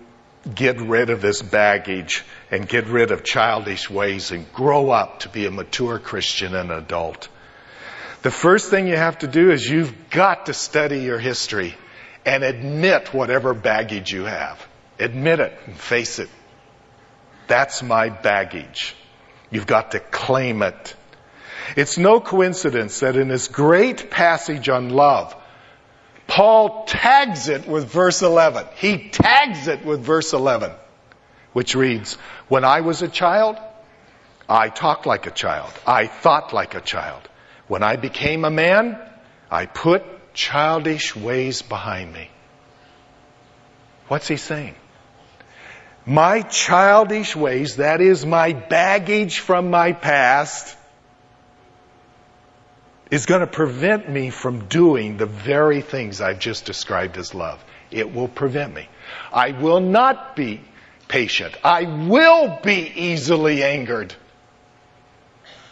get 0.53 0.79
rid 0.79 1.09
of 1.09 1.21
this 1.21 1.41
baggage 1.41 2.23
and 2.51 2.67
get 2.67 2.87
rid 2.87 3.11
of 3.11 3.23
childish 3.23 3.89
ways 3.89 4.31
and 4.31 4.51
grow 4.53 4.89
up 4.89 5.21
to 5.21 5.29
be 5.29 5.45
a 5.45 5.51
mature 5.51 5.99
Christian 5.99 6.55
and 6.55 6.71
adult. 6.71 7.27
The 8.21 8.31
first 8.31 8.69
thing 8.69 8.87
you 8.87 8.95
have 8.95 9.19
to 9.19 9.27
do 9.27 9.51
is 9.51 9.67
you've 9.67 10.09
got 10.09 10.47
to 10.47 10.53
study 10.53 10.99
your 10.99 11.19
history 11.19 11.75
and 12.25 12.43
admit 12.43 13.13
whatever 13.13 13.53
baggage 13.53 14.11
you 14.11 14.25
have. 14.25 14.65
Admit 14.99 15.39
it 15.39 15.53
and 15.65 15.75
face 15.75 16.19
it. 16.19 16.29
That's 17.47 17.81
my 17.81 18.09
baggage. 18.09 18.95
You've 19.49 19.67
got 19.67 19.91
to 19.91 19.99
claim 19.99 20.61
it. 20.61 20.95
It's 21.75 21.97
no 21.97 22.19
coincidence 22.19 22.99
that 23.01 23.15
in 23.17 23.27
this 23.27 23.47
great 23.47 24.09
passage 24.09 24.69
on 24.69 24.89
love, 24.89 25.35
Paul 26.27 26.85
tags 26.85 27.47
it 27.47 27.67
with 27.67 27.87
verse 27.89 28.21
11. 28.21 28.67
He 28.75 29.09
tags 29.09 29.67
it 29.67 29.85
with 29.85 30.01
verse 30.01 30.33
11, 30.33 30.71
which 31.53 31.75
reads, 31.75 32.15
When 32.47 32.63
I 32.63 32.81
was 32.81 33.01
a 33.01 33.07
child, 33.07 33.57
I 34.49 34.69
talked 34.69 35.05
like 35.05 35.25
a 35.25 35.31
child. 35.31 35.71
I 35.85 36.07
thought 36.07 36.53
like 36.53 36.75
a 36.75 36.81
child. 36.81 37.21
When 37.67 37.83
I 37.83 37.95
became 37.95 38.45
a 38.45 38.49
man, 38.49 38.99
I 39.49 39.65
put 39.65 40.03
childish 40.33 41.15
ways 41.15 41.61
behind 41.61 42.13
me. 42.13 42.29
What's 44.07 44.27
he 44.27 44.37
saying? 44.37 44.75
My 46.07 46.41
childish 46.41 47.35
ways, 47.35 47.75
that 47.75 47.99
is 47.99 48.25
my 48.25 48.53
baggage 48.53 49.39
from 49.39 49.69
my 49.69 49.91
past, 49.91 50.77
is 53.11 53.25
going 53.25 53.41
to 53.41 53.47
prevent 53.47 54.09
me 54.09 54.29
from 54.29 54.67
doing 54.67 55.17
the 55.17 55.25
very 55.25 55.81
things 55.81 56.21
I've 56.21 56.39
just 56.39 56.63
described 56.63 57.17
as 57.17 57.35
love. 57.35 57.61
It 57.91 58.13
will 58.13 58.29
prevent 58.29 58.73
me. 58.73 58.87
I 59.33 59.51
will 59.51 59.81
not 59.81 60.33
be 60.37 60.61
patient. 61.09 61.55
I 61.61 61.83
will 61.83 62.57
be 62.63 62.89
easily 62.95 63.61
angered. 63.63 64.15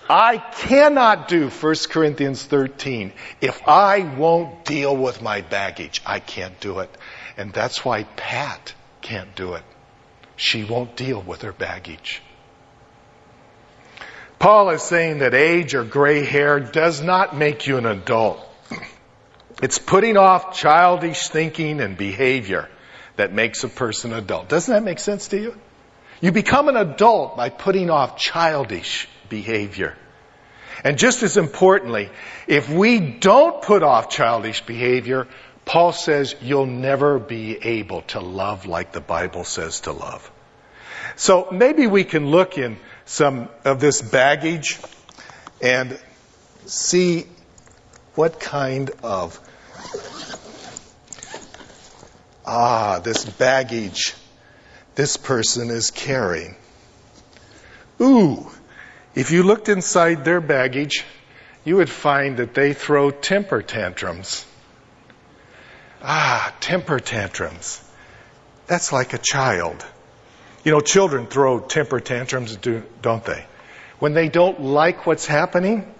I 0.09 0.37
cannot 0.37 1.29
do 1.29 1.49
1 1.49 1.75
Corinthians 1.89 2.43
13 2.43 3.13
if 3.39 3.65
I 3.69 3.99
won't 4.01 4.65
deal 4.65 4.95
with 4.95 5.21
my 5.21 5.39
baggage. 5.41 6.01
I 6.05 6.19
can't 6.19 6.59
do 6.59 6.79
it. 6.79 6.93
And 7.37 7.53
that's 7.53 7.85
why 7.85 8.03
Pat 8.03 8.73
can't 9.01 9.33
do 9.33 9.53
it. 9.53 9.63
She 10.35 10.63
won't 10.63 10.95
deal 10.95 11.21
with 11.21 11.43
her 11.43 11.53
baggage. 11.53 12.21
Paul 14.39 14.69
is 14.71 14.83
saying 14.83 15.19
that 15.19 15.33
age 15.33 15.73
or 15.75 15.83
gray 15.83 16.25
hair 16.25 16.59
does 16.59 17.01
not 17.01 17.35
make 17.35 17.67
you 17.67 17.77
an 17.77 17.85
adult. 17.85 18.39
It's 19.61 19.79
putting 19.79 20.17
off 20.17 20.53
childish 20.53 21.29
thinking 21.29 21.79
and 21.79 21.97
behavior 21.97 22.69
that 23.15 23.33
makes 23.33 23.63
a 23.63 23.69
person 23.69 24.13
adult. 24.13 24.49
Doesn't 24.49 24.73
that 24.73 24.83
make 24.83 24.99
sense 24.99 25.29
to 25.29 25.39
you? 25.39 25.55
You 26.21 26.31
become 26.31 26.67
an 26.67 26.75
adult 26.75 27.37
by 27.37 27.49
putting 27.49 27.89
off 27.89 28.17
childish 28.17 29.07
behavior. 29.29 29.95
And 30.83 30.97
just 30.97 31.23
as 31.23 31.37
importantly, 31.37 32.09
if 32.47 32.69
we 32.69 32.99
don't 32.99 33.61
put 33.61 33.81
off 33.83 34.09
childish 34.09 34.61
behavior, 34.61 35.27
Paul 35.65 35.91
says 35.91 36.35
you'll 36.41 36.67
never 36.67 37.19
be 37.19 37.57
able 37.57 38.03
to 38.03 38.19
love 38.19 38.65
like 38.67 38.91
the 38.91 39.01
Bible 39.01 39.43
says 39.43 39.81
to 39.81 39.91
love. 39.91 40.31
So 41.15 41.47
maybe 41.51 41.87
we 41.87 42.03
can 42.03 42.27
look 42.27 42.57
in 42.57 42.77
some 43.05 43.49
of 43.63 43.79
this 43.79 44.01
baggage 44.01 44.79
and 45.61 45.99
see 46.65 47.25
what 48.13 48.39
kind 48.39 48.91
of 49.03 49.39
ah 52.45 52.99
this 52.99 53.25
baggage 53.25 54.13
this 54.95 55.17
person 55.17 55.69
is 55.69 55.91
carrying. 55.91 56.55
Ooh, 58.01 58.49
if 59.13 59.31
you 59.31 59.43
looked 59.43 59.69
inside 59.69 60.25
their 60.25 60.41
baggage, 60.41 61.05
you 61.63 61.77
would 61.77 61.89
find 61.89 62.37
that 62.37 62.53
they 62.53 62.73
throw 62.73 63.11
temper 63.11 63.61
tantrums. 63.61 64.45
Ah, 66.07 66.53
temper 66.59 66.99
tantrums. 66.99 67.83
That's 68.67 68.93
like 68.93 69.13
a 69.13 69.17
child. 69.17 69.83
You 70.63 70.71
know, 70.71 70.79
children 70.79 71.25
throw 71.25 71.59
temper 71.59 71.99
tantrums, 71.99 72.55
don't 73.01 73.25
they? 73.25 73.43
When 73.97 74.13
they 74.13 74.29
don't 74.29 74.61
like 74.61 75.07
what's 75.07 75.25
happening, 75.25 75.91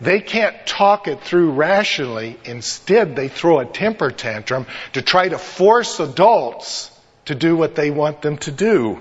they 0.00 0.20
can't 0.20 0.66
talk 0.66 1.06
it 1.06 1.20
through 1.20 1.52
rationally. 1.52 2.38
Instead, 2.44 3.14
they 3.14 3.28
throw 3.28 3.58
a 3.58 3.66
temper 3.66 4.10
tantrum 4.10 4.66
to 4.94 5.02
try 5.02 5.28
to 5.28 5.36
force 5.36 6.00
adults 6.00 6.90
to 7.26 7.34
do 7.34 7.56
what 7.56 7.74
they 7.74 7.90
want 7.90 8.22
them 8.22 8.38
to 8.38 8.50
do. 8.50 9.00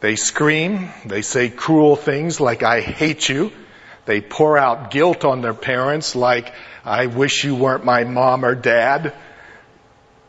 They 0.00 0.16
scream, 0.16 0.90
they 1.06 1.22
say 1.22 1.48
cruel 1.48 1.96
things 1.96 2.38
like, 2.38 2.62
I 2.62 2.80
hate 2.80 3.28
you. 3.30 3.50
They 4.04 4.20
pour 4.20 4.58
out 4.58 4.90
guilt 4.90 5.24
on 5.24 5.42
their 5.42 5.54
parents 5.54 6.16
like, 6.16 6.52
I 6.84 7.06
wish 7.06 7.44
you 7.44 7.54
weren't 7.54 7.84
my 7.84 8.04
mom 8.04 8.44
or 8.44 8.54
dad. 8.54 9.14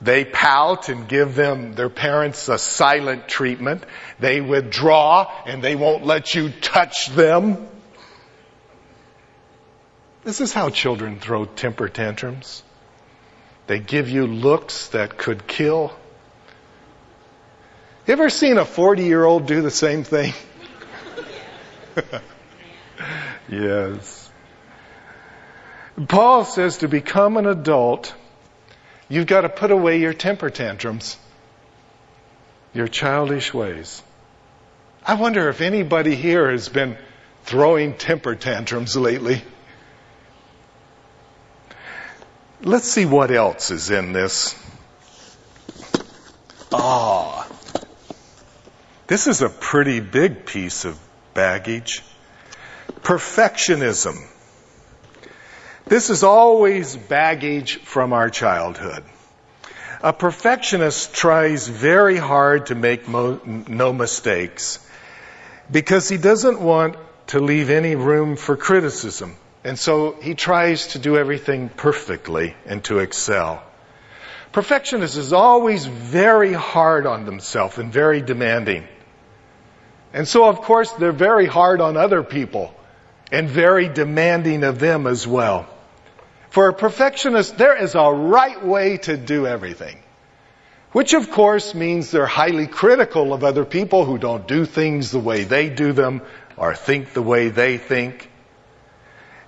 They 0.02 0.26
pout 0.26 0.90
and 0.90 1.08
give 1.08 1.34
them, 1.34 1.74
their 1.74 1.90
parents, 1.90 2.50
a 2.50 2.60
silent 2.60 3.28
treatment. 3.28 3.84
They 4.20 4.42
withdraw 4.42 5.32
and 5.46 5.64
they 5.64 5.76
won't 5.76 6.06
let 6.06 6.36
you 6.36 6.50
touch 6.50 7.08
them. 7.08 7.68
This 10.24 10.42
is 10.42 10.54
how 10.54 10.70
children 10.70 11.20
throw 11.20 11.46
temper 11.46 11.90
tantrums. 11.90 12.64
They 13.68 13.80
give 13.80 14.10
you 14.10 14.28
looks 14.28 14.90
that 14.90 15.18
could 15.18 15.48
kill. 15.48 15.94
You 18.06 18.12
ever 18.12 18.30
seen 18.30 18.58
a 18.58 18.66
40 18.66 19.04
year 19.04 19.24
old 19.24 19.48
do 19.48 19.62
the 19.62 19.72
same 19.72 20.04
thing? 20.04 20.34
yes. 23.50 24.32
Paul 26.08 26.46
says 26.46 26.78
to 26.78 26.88
become 26.88 27.38
an 27.38 27.46
adult, 27.46 28.14
you've 29.10 29.28
got 29.28 29.42
to 29.42 29.50
put 29.50 29.72
away 29.72 30.00
your 30.00 30.14
temper 30.14 30.50
tantrums, 30.50 31.18
your 32.74 32.88
childish 32.88 33.54
ways. 33.54 34.02
I 35.06 35.16
wonder 35.16 35.50
if 35.50 35.62
anybody 35.62 36.16
here 36.16 36.50
has 36.50 36.70
been 36.70 36.98
throwing 37.44 37.96
temper 37.96 38.36
tantrums 38.36 38.96
lately. 38.96 39.44
Let's 42.62 42.88
see 42.88 43.06
what 43.06 43.30
else 43.30 43.72
is 43.72 43.92
in 43.92 44.14
this. 44.14 44.56
Ah, 46.72 47.48
this 49.08 49.28
is 49.28 49.42
a 49.42 49.50
pretty 49.50 50.00
big 50.00 50.46
piece 50.46 50.86
of 50.86 50.98
baggage. 51.34 52.02
Perfectionism. 53.04 54.16
This 55.86 56.10
is 56.10 56.24
always 56.24 56.96
baggage 56.96 57.80
from 57.80 58.14
our 58.14 58.30
childhood. 58.30 59.04
A 60.02 60.14
perfectionist 60.14 61.14
tries 61.14 61.68
very 61.68 62.16
hard 62.16 62.68
to 62.68 62.76
make 62.76 63.06
mo- 63.06 63.42
no 63.46 63.92
mistakes 63.92 64.80
because 65.70 66.08
he 66.08 66.18
doesn't 66.18 66.62
want 66.62 66.96
to 67.28 67.42
leave 67.42 67.70
any 67.70 67.96
room 67.96 68.38
for 68.38 68.56
criticism. 68.56 69.36
And 69.66 69.78
so 69.78 70.14
he 70.22 70.34
tries 70.34 70.88
to 70.94 71.00
do 71.00 71.18
everything 71.18 71.68
perfectly 71.68 72.56
and 72.66 72.82
to 72.86 73.00
excel. 73.00 73.62
Perfectionist 74.54 75.18
is 75.18 75.34
always 75.34 75.86
very 75.86 76.54
hard 76.54 77.06
on 77.06 77.26
themselves 77.26 77.78
and 77.78 77.92
very 77.92 78.22
demanding. 78.22 78.88
And 80.14 80.26
so, 80.26 80.48
of 80.48 80.62
course, 80.62 80.92
they're 80.94 81.12
very 81.12 81.48
hard 81.48 81.82
on 81.82 81.98
other 81.98 82.24
people 82.24 82.74
and 83.34 83.50
very 83.50 83.90
demanding 83.90 84.64
of 84.64 84.78
them 84.78 85.08
as 85.08 85.26
well. 85.26 85.68
For 86.52 86.68
a 86.70 86.74
perfectionist, 86.74 87.58
there 87.58 87.76
is 87.76 87.96
a 87.96 88.12
right 88.12 88.64
way 88.64 88.98
to 88.98 89.18
do 89.18 89.48
everything. 89.48 89.98
Which 90.92 91.16
of 91.16 91.32
course 91.32 91.74
means 91.74 92.12
they're 92.12 92.28
highly 92.28 92.68
critical 92.68 93.34
of 93.34 93.44
other 93.44 93.66
people 93.66 94.06
who 94.06 94.20
don't 94.20 94.48
do 94.48 94.66
things 94.66 95.10
the 95.10 95.20
way 95.20 95.46
they 95.46 95.70
do 95.70 95.94
them 95.94 96.22
or 96.58 96.76
think 96.76 97.14
the 97.14 97.24
way 97.24 97.50
they 97.50 97.80
think. 97.80 98.30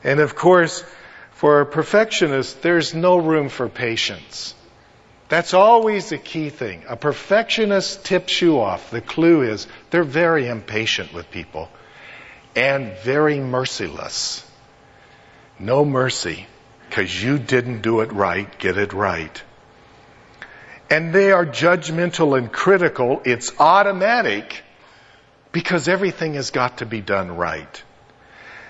And 0.03 0.19
of 0.19 0.33
course, 0.33 0.83
for 1.33 1.61
a 1.61 1.65
perfectionist, 1.67 2.63
there's 2.63 2.95
no 2.95 3.17
room 3.17 3.49
for 3.49 3.69
patience. 3.69 4.55
That's 5.29 5.53
always 5.53 6.09
the 6.09 6.17
key 6.17 6.49
thing. 6.49 6.81
A 6.89 6.95
perfectionist 6.95 8.03
tips 8.03 8.41
you 8.41 8.59
off. 8.59 8.89
The 8.89 9.01
clue 9.01 9.43
is 9.43 9.67
they're 9.91 10.03
very 10.03 10.47
impatient 10.47 11.13
with 11.13 11.29
people 11.29 11.69
and 12.55 12.93
very 12.99 13.39
merciless. 13.39 14.45
No 15.59 15.85
mercy 15.85 16.47
because 16.89 17.23
you 17.23 17.39
didn't 17.39 17.81
do 17.81 18.01
it 18.01 18.11
right, 18.11 18.59
get 18.59 18.77
it 18.77 18.93
right 18.93 19.41
and 20.89 21.13
they 21.13 21.31
are 21.31 21.45
judgmental 21.45 22.37
and 22.37 22.51
critical, 22.51 23.21
it's 23.25 23.51
automatic 23.59 24.63
because 25.51 25.87
everything 25.87 26.35
has 26.35 26.51
got 26.51 26.79
to 26.79 26.85
be 26.85 27.01
done 27.01 27.35
right. 27.35 27.83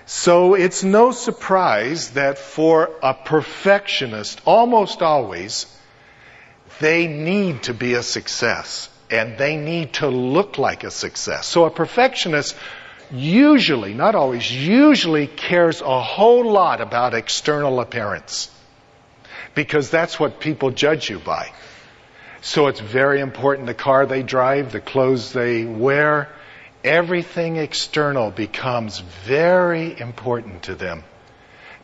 So 0.06 0.54
it's 0.54 0.84
no 0.84 1.10
surprise 1.10 2.12
that 2.12 2.38
for 2.38 2.90
a 3.02 3.12
perfectionist, 3.12 4.40
almost 4.44 5.02
always, 5.02 5.66
they 6.78 7.06
need 7.08 7.64
to 7.64 7.74
be 7.74 7.94
a 7.94 8.02
success 8.02 8.88
and 9.10 9.36
they 9.36 9.56
need 9.56 9.94
to 9.94 10.08
look 10.08 10.58
like 10.58 10.84
a 10.84 10.90
success. 10.90 11.46
So 11.46 11.64
a 11.64 11.70
perfectionist 11.70 12.56
usually, 13.10 13.94
not 13.94 14.14
always, 14.14 14.50
usually 14.50 15.26
cares 15.26 15.80
a 15.80 16.00
whole 16.00 16.50
lot 16.50 16.80
about 16.80 17.14
external 17.14 17.80
appearance 17.80 18.50
because 19.54 19.90
that's 19.90 20.20
what 20.20 20.40
people 20.40 20.70
judge 20.70 21.08
you 21.08 21.18
by. 21.18 21.50
So 22.42 22.68
it's 22.68 22.80
very 22.80 23.20
important 23.20 23.66
the 23.66 23.74
car 23.74 24.06
they 24.06 24.22
drive, 24.22 24.72
the 24.72 24.80
clothes 24.80 25.32
they 25.32 25.64
wear, 25.64 26.28
everything 26.84 27.56
external 27.56 28.30
becomes 28.30 29.00
very 29.00 29.98
important 29.98 30.64
to 30.64 30.74
them 30.74 31.02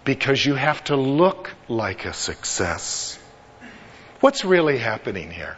because 0.04 0.44
you 0.44 0.54
have 0.54 0.82
to 0.85 0.96
look 0.96 1.50
like 1.68 2.04
a 2.04 2.12
success. 2.12 3.18
What's 4.20 4.44
really 4.44 4.78
happening 4.78 5.30
here? 5.30 5.56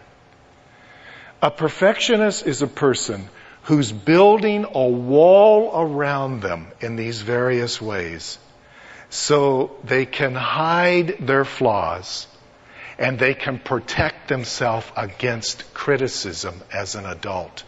A 1.43 1.51
perfectionist 1.51 2.47
is 2.47 2.63
a 2.63 2.67
person 2.67 3.29
who's 3.65 3.91
building 3.91 4.67
a 4.75 4.89
wall 4.89 5.71
around 5.75 6.41
them 6.41 6.69
in 6.81 6.97
these 6.97 7.23
various 7.23 7.81
ways 7.81 8.39
so 9.09 9.77
they 9.85 10.05
can 10.05 10.35
hide 10.35 11.17
their 11.21 11.45
flaws 11.45 12.27
and 12.99 13.19
they 13.19 13.35
can 13.35 13.59
protect 13.59 14.29
themselves 14.29 14.87
against 14.97 15.73
criticism 15.73 16.61
as 16.73 16.95
an 16.95 17.07
adult. 17.07 17.65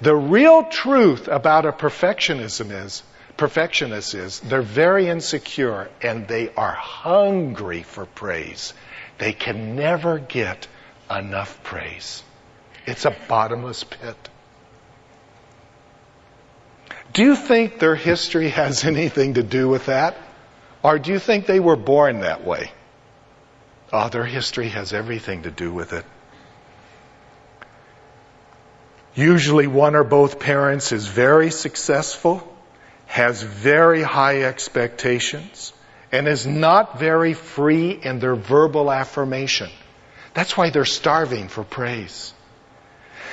The 0.00 0.14
real 0.14 0.64
truth 0.64 1.26
about 1.26 1.64
a 1.64 1.72
perfectionism 1.72 2.84
is, 2.84 3.02
perfectionist 3.36 4.14
is, 4.14 4.40
they're 4.40 4.62
very 4.62 5.08
insecure 5.08 5.88
and 6.02 6.28
they 6.28 6.52
are 6.54 6.72
hungry 6.72 7.82
for 7.82 8.04
praise. 8.04 8.74
They 9.18 9.32
can 9.32 9.74
never 9.74 10.18
get 10.18 10.66
enough 11.10 11.62
praise. 11.62 12.22
It's 12.84 13.04
a 13.04 13.16
bottomless 13.28 13.84
pit. 13.84 14.28
Do 17.12 17.22
you 17.22 17.36
think 17.36 17.78
their 17.78 17.94
history 17.94 18.48
has 18.50 18.84
anything 18.92 19.34
to 19.34 19.42
do 19.42 19.68
with 19.68 19.86
that? 19.86 20.16
Or 20.82 20.98
do 20.98 21.12
you 21.12 21.18
think 21.18 21.46
they 21.46 21.60
were 21.60 21.76
born 21.76 22.20
that 22.20 22.44
way? 22.44 22.72
Oh, 23.92 24.08
their 24.08 24.24
history 24.24 24.68
has 24.70 24.92
everything 24.92 25.42
to 25.42 25.50
do 25.50 25.72
with 25.72 25.92
it. 25.92 26.04
Usually 29.14 29.66
one 29.66 29.94
or 29.94 30.04
both 30.04 30.40
parents 30.40 30.92
is 30.92 31.06
very 31.06 31.50
successful, 31.50 32.42
has 33.06 33.42
very 33.42 34.02
high 34.02 34.44
expectations, 34.44 35.74
and 36.10 36.26
is 36.26 36.46
not 36.46 36.98
very 36.98 37.34
free 37.34 37.90
in 37.90 38.18
their 38.18 38.34
verbal 38.34 38.90
affirmation. 38.90 39.70
That's 40.32 40.56
why 40.56 40.70
they're 40.70 40.86
starving 40.86 41.48
for 41.48 41.62
praise. 41.62 42.32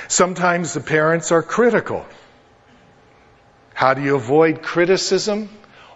Sometimes 0.08 0.74
the 0.74 0.80
parents 0.80 1.32
are 1.32 1.42
critical. 1.42 2.04
How 3.80 3.94
do 3.94 4.02
you 4.02 4.16
avoid 4.16 4.60
criticism? 4.60 5.48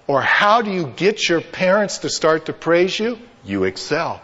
Or 0.07 0.23
how 0.23 0.63
do 0.63 0.71
you 0.71 0.87
get 0.87 1.29
your 1.29 1.43
parents 1.43 1.99
to 1.99 2.09
start 2.09 2.47
to 2.47 2.55
praise 2.55 2.99
you? 2.99 3.19
You 3.45 3.65
excel. 3.65 4.23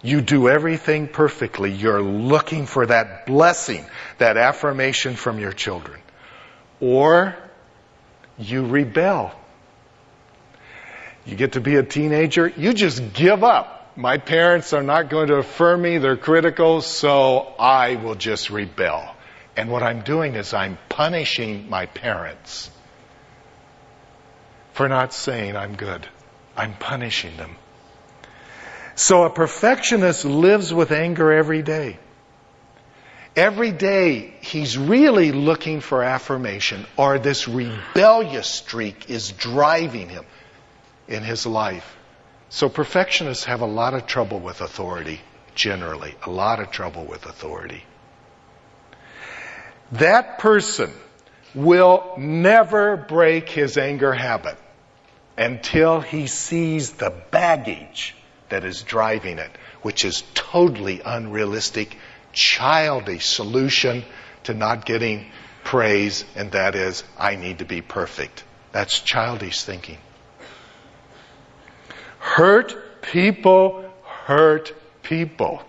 You 0.00 0.22
do 0.22 0.48
everything 0.48 1.06
perfectly. 1.06 1.72
You're 1.72 2.00
looking 2.00 2.64
for 2.64 2.86
that 2.86 3.26
blessing, 3.26 3.84
that 4.16 4.38
affirmation 4.38 5.14
from 5.14 5.38
your 5.38 5.52
children. 5.52 6.00
Or 6.80 7.36
you 8.38 8.64
rebel. 8.64 9.32
You 11.26 11.36
get 11.36 11.52
to 11.52 11.60
be 11.60 11.76
a 11.76 11.82
teenager, 11.82 12.48
you 12.48 12.72
just 12.72 13.12
give 13.12 13.44
up. 13.44 13.92
My 13.94 14.16
parents 14.16 14.72
are 14.72 14.82
not 14.82 15.10
going 15.10 15.28
to 15.28 15.34
affirm 15.34 15.82
me, 15.82 15.98
they're 15.98 16.16
critical, 16.16 16.80
so 16.80 17.40
I 17.58 17.96
will 17.96 18.14
just 18.14 18.48
rebel. 18.48 19.16
And 19.56 19.70
what 19.70 19.82
I'm 19.82 20.02
doing 20.02 20.34
is 20.34 20.54
I'm 20.54 20.78
punishing 20.88 21.68
my 21.68 21.86
parents 21.86 22.70
for 24.72 24.88
not 24.88 25.12
saying 25.12 25.56
I'm 25.56 25.76
good. 25.76 26.06
I'm 26.56 26.74
punishing 26.74 27.36
them. 27.36 27.56
So 28.94 29.24
a 29.24 29.30
perfectionist 29.30 30.24
lives 30.24 30.72
with 30.72 30.92
anger 30.92 31.32
every 31.32 31.62
day. 31.62 31.98
Every 33.36 33.70
day 33.70 34.34
he's 34.40 34.76
really 34.76 35.32
looking 35.32 35.80
for 35.80 36.02
affirmation 36.02 36.86
or 36.96 37.18
this 37.18 37.46
rebellious 37.46 38.48
streak 38.48 39.08
is 39.08 39.32
driving 39.32 40.08
him 40.08 40.24
in 41.08 41.22
his 41.22 41.46
life. 41.46 41.96
So 42.48 42.68
perfectionists 42.68 43.44
have 43.44 43.60
a 43.60 43.66
lot 43.66 43.94
of 43.94 44.06
trouble 44.06 44.40
with 44.40 44.60
authority, 44.60 45.20
generally. 45.54 46.14
A 46.24 46.30
lot 46.30 46.58
of 46.58 46.70
trouble 46.70 47.04
with 47.04 47.26
authority. 47.26 47.84
That 49.92 50.38
person 50.38 50.92
will 51.54 52.14
never 52.16 52.96
break 52.96 53.48
his 53.48 53.76
anger 53.76 54.12
habit 54.12 54.56
until 55.36 56.00
he 56.00 56.26
sees 56.26 56.92
the 56.92 57.12
baggage 57.30 58.14
that 58.50 58.64
is 58.64 58.82
driving 58.82 59.38
it, 59.38 59.50
which 59.82 60.04
is 60.04 60.22
totally 60.34 61.00
unrealistic, 61.04 61.96
childish 62.32 63.26
solution 63.26 64.04
to 64.44 64.54
not 64.54 64.84
getting 64.84 65.30
praise, 65.64 66.24
and 66.36 66.52
that 66.52 66.74
is, 66.74 67.02
I 67.18 67.36
need 67.36 67.58
to 67.58 67.64
be 67.64 67.80
perfect. 67.80 68.44
That's 68.72 69.00
childish 69.00 69.62
thinking. 69.62 69.98
Hurt 72.18 73.02
people 73.02 73.90
hurt 74.04 74.74
people. 75.02 75.62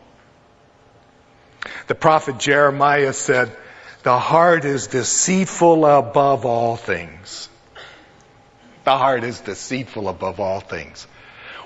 The 1.87 1.95
prophet 1.95 2.37
Jeremiah 2.37 3.13
said, 3.13 3.55
the 4.03 4.17
heart 4.17 4.65
is 4.65 4.87
deceitful 4.87 5.85
above 5.85 6.45
all 6.45 6.75
things. 6.75 7.49
The 8.83 8.97
heart 8.97 9.23
is 9.23 9.39
deceitful 9.41 10.09
above 10.09 10.39
all 10.39 10.59
things. 10.59 11.05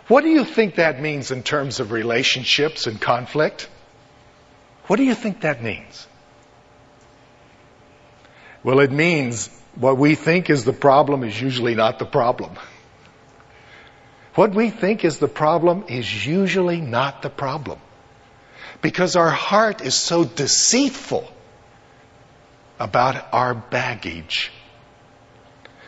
What 0.08 0.22
do 0.22 0.30
you 0.30 0.44
think 0.44 0.76
that 0.76 1.02
means 1.02 1.32
in 1.32 1.44
terms 1.44 1.80
of 1.80 1.92
relationships 1.92 2.88
and 2.88 3.00
conflict? 3.00 3.70
What 4.88 4.98
do 4.98 5.04
you 5.04 5.16
think 5.16 5.42
that 5.42 5.64
means? 5.64 6.08
Well, 8.64 8.80
it 8.82 8.92
means 8.92 9.50
what 9.76 9.98
we 9.98 10.16
think 10.16 10.50
is 10.50 10.66
the 10.66 10.74
problem 10.74 11.24
is 11.24 11.40
usually 11.40 11.76
not 11.76 12.00
the 12.00 12.06
problem. 12.06 12.56
What 14.36 14.54
we 14.54 14.70
think 14.70 15.06
is 15.06 15.18
the 15.18 15.30
problem 15.30 15.86
is 15.88 16.28
usually 16.28 16.82
not 16.82 17.22
the 17.22 17.30
problem. 17.30 17.80
Because 18.82 19.16
our 19.16 19.30
heart 19.30 19.82
is 19.82 19.96
so 19.96 20.26
deceitful 20.26 21.32
about 22.80 23.28
our 23.34 23.54
baggage. 23.54 24.52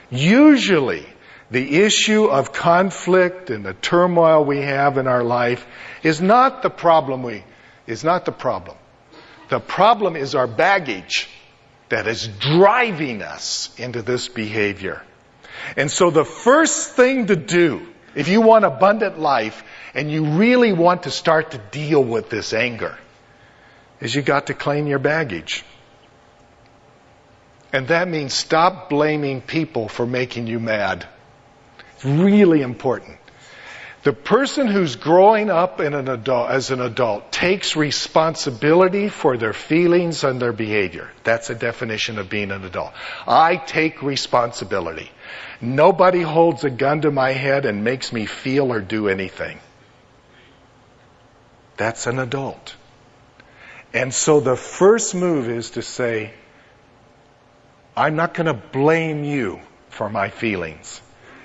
Usually, 0.10 1.06
the 1.52 1.82
issue 1.82 2.26
of 2.26 2.52
conflict 2.54 3.50
and 3.50 3.65
the 3.65 3.73
turmoil 3.73 4.43
we 4.43 4.62
have 4.62 4.97
in 4.97 5.08
our 5.08 5.23
life 5.23 5.65
is 6.04 6.21
not 6.21 6.62
the 6.62 6.69
problem 6.69 7.23
we, 7.23 7.43
is 7.86 8.04
not 8.04 8.26
the 8.26 8.32
problem. 8.32 8.78
The 9.50 9.60
problem 9.60 10.15
is 10.15 10.36
our 10.36 10.47
baggage 10.47 11.30
that 11.89 12.08
is 12.08 12.28
driving 12.28 13.21
us 13.21 13.73
into 13.78 14.02
this 14.02 14.28
behavior. 14.28 15.02
And 15.76 15.89
so 15.89 16.10
the 16.10 16.26
first 16.26 16.91
thing 16.91 17.28
to 17.28 17.36
do, 17.36 17.88
if 18.13 18.28
you 18.28 18.41
want 18.41 18.65
abundant 18.65 19.19
life 19.19 19.63
and 19.93 20.12
you 20.12 20.26
really 20.26 20.73
want 20.73 21.04
to 21.04 21.12
start 21.12 21.52
to 21.52 21.58
deal 21.58 22.04
with 22.04 22.30
this 22.30 22.54
anger, 22.54 22.97
is 24.02 24.13
you 24.13 24.21
got 24.21 24.47
to 24.47 24.54
clean 24.54 24.86
your 24.88 25.00
baggage. 25.00 25.63
And 27.78 27.90
that 27.90 28.08
means 28.08 28.34
stop 28.34 28.90
blaming 28.90 29.40
people 29.40 29.88
for 29.88 30.08
making 30.08 30.48
you 30.48 30.60
mad. 30.60 31.08
It's 31.94 32.06
really 32.06 32.63
important. 32.63 33.20
The 34.02 34.13
person 34.13 34.66
who's 34.66 34.96
growing 34.96 35.52
up 35.52 35.80
an 35.80 35.94
adult, 35.94 36.50
as 36.50 36.72
an 36.72 36.82
adult 36.82 37.32
takes 37.32 37.76
responsibility 37.76 39.10
for 39.10 39.38
their 39.38 39.54
feelings 39.54 40.24
and 40.24 40.42
their 40.42 40.54
behavior. 40.54 41.08
That's 41.24 41.52
a 41.52 41.54
definition 41.54 42.18
of 42.18 42.32
being 42.32 42.50
an 42.50 42.63
adult. 42.63 42.94
I 43.28 43.58
take 43.58 44.02
responsibility. 44.02 45.12
Nobody 45.62 46.24
holds 46.24 46.63
a 46.63 46.72
gun 46.72 47.02
to 47.02 47.12
my 47.12 47.30
head 47.34 47.68
and 47.68 47.84
makes 47.84 48.12
me 48.12 48.26
feel 48.26 48.74
or 48.74 48.82
do 48.82 49.08
anything. 49.08 49.60
That's 51.76 52.08
an 52.08 52.18
adult. 52.18 52.76
And 53.94 54.12
so 54.12 54.40
the 54.40 54.56
first 54.56 55.13
move 55.13 55.48
is 55.48 55.70
to 55.72 55.84
say, 55.84 56.34
I'm 57.97 58.15
not 58.15 58.36
going 58.36 58.45
to 58.45 58.53
blame 58.53 59.23
you 59.23 59.60
for 59.89 60.07
my 60.07 60.29
feelings. 60.29 61.01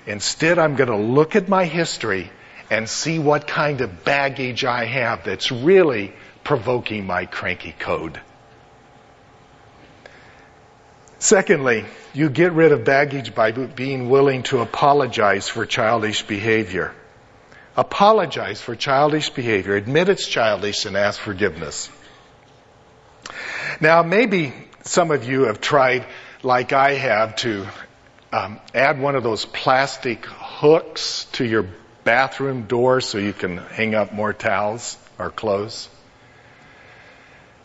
Instead, 0.07 0.59
I'm 0.59 0.77
going 0.77 0.91
to 0.91 0.97
look 0.97 1.35
at 1.35 1.49
my 1.49 1.65
history 1.65 2.31
and 2.71 2.87
see 2.87 3.19
what 3.19 3.47
kind 3.47 3.81
of 3.81 4.05
baggage 4.05 4.63
I 4.63 4.85
have 4.85 5.25
that's 5.25 5.51
really 5.51 6.13
provoking 6.45 7.07
my 7.07 7.25
cranky 7.25 7.73
code. 7.73 8.21
Secondly, 11.19 11.87
you 12.13 12.29
get 12.29 12.53
rid 12.53 12.73
of 12.73 12.85
baggage 12.85 13.35
by 13.35 13.53
being 13.53 14.11
willing 14.11 14.43
to 14.45 14.61
apologize 14.61 15.49
for 15.49 15.65
childish 15.65 16.23
behavior. 16.23 16.93
Apologize 17.79 18.61
for 18.61 18.77
childish 18.77 19.31
behavior. 19.31 19.75
Admit 19.75 20.11
it's 20.11 20.29
childish 20.29 20.85
and 20.85 20.99
ask 20.99 21.19
forgiveness. 21.19 21.89
Now, 23.81 24.03
maybe 24.03 24.53
some 24.83 25.11
of 25.11 25.25
you 25.25 25.45
have 25.45 25.61
tried 25.61 26.05
like 26.43 26.73
I 26.73 26.95
have 26.95 27.37
to 27.37 27.67
um, 28.33 28.61
add 28.75 29.01
one 29.01 29.15
of 29.15 29.23
those 29.23 29.45
plastic 29.45 30.25
hooks 30.27 31.27
to 31.33 31.45
your 31.45 31.67
bathroom 32.05 32.63
door 32.63 33.01
so 33.01 33.19
you 33.19 33.33
can 33.33 33.59
hang 33.59 33.95
up 33.95 34.13
more 34.13 34.33
towels 34.33 34.99
or 35.19 35.31
clothes. 35.31 35.89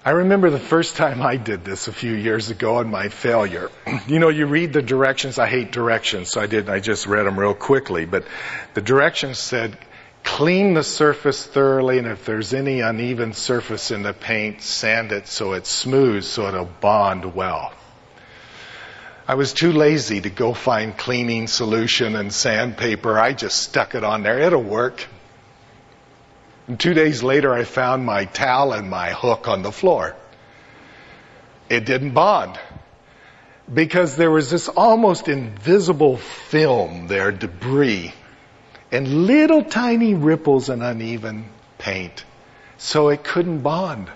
I 0.06 0.12
remember 0.12 0.50
the 0.50 0.60
first 0.60 0.96
time 0.96 1.22
I 1.22 1.36
did 1.36 1.66
this 1.66 1.88
a 1.88 1.92
few 1.92 2.14
years 2.14 2.50
ago 2.50 2.80
and 2.80 2.90
my 2.90 3.10
failure. 3.10 3.70
You 4.08 4.20
know, 4.20 4.30
you 4.30 4.46
read 4.46 4.72
the 4.72 4.82
directions. 4.82 5.38
I 5.38 5.48
hate 5.48 5.72
directions, 5.72 6.30
so 6.30 6.40
I 6.40 6.48
did. 6.48 6.70
I 6.70 6.80
just 6.80 7.08
read 7.08 7.26
them 7.26 7.38
real 7.38 7.54
quickly. 7.54 8.06
But 8.06 8.26
the 8.74 8.82
directions 8.82 9.38
said, 9.38 9.78
clean 10.24 10.76
the 10.76 10.84
surface 10.84 11.46
thoroughly, 11.46 11.98
and 11.98 12.08
if 12.08 12.24
there's 12.26 12.54
any 12.54 12.80
uneven 12.80 13.34
surface 13.34 13.92
in 13.92 14.04
the 14.04 14.14
paint, 14.14 14.62
sand 14.62 15.12
it 15.12 15.28
so 15.28 15.54
it's 15.54 15.70
smooth 15.70 16.24
so 16.24 16.48
it'll 16.48 16.66
bond 16.66 17.36
well. 17.36 17.74
I 19.28 19.36
was 19.36 19.52
too 19.52 19.74
lazy 19.74 20.22
to 20.22 20.30
go 20.30 20.54
find 20.54 20.98
cleaning 20.98 21.48
solution 21.48 22.16
and 22.16 22.32
sandpaper. 22.32 23.20
I 23.20 23.34
just 23.34 23.62
stuck 23.62 23.94
it 23.94 24.06
on 24.06 24.24
there. 24.24 24.40
It'll 24.40 24.64
work. 24.64 25.06
And 26.68 26.80
two 26.80 26.94
days 26.94 27.22
later, 27.24 27.54
I 27.54 27.66
found 27.66 28.06
my 28.06 28.24
towel 28.24 28.72
and 28.72 28.90
my 28.90 29.12
hook 29.12 29.50
on 29.50 29.64
the 29.64 29.72
floor. 29.72 30.16
It 31.70 31.86
didn't 31.86 32.12
bond 32.12 32.58
because 33.74 34.16
there 34.16 34.32
was 34.32 34.50
this 34.50 34.70
almost 34.70 35.28
invisible 35.28 36.16
film 36.16 37.08
there, 37.08 37.34
debris, 37.34 38.14
and 38.94 39.28
little 39.28 39.64
tiny 39.64 40.14
ripples 40.14 40.70
and 40.70 40.82
uneven 40.82 41.50
paint. 41.78 42.24
So 42.78 43.10
it 43.10 43.26
couldn't 43.26 43.60
bond, 43.60 44.10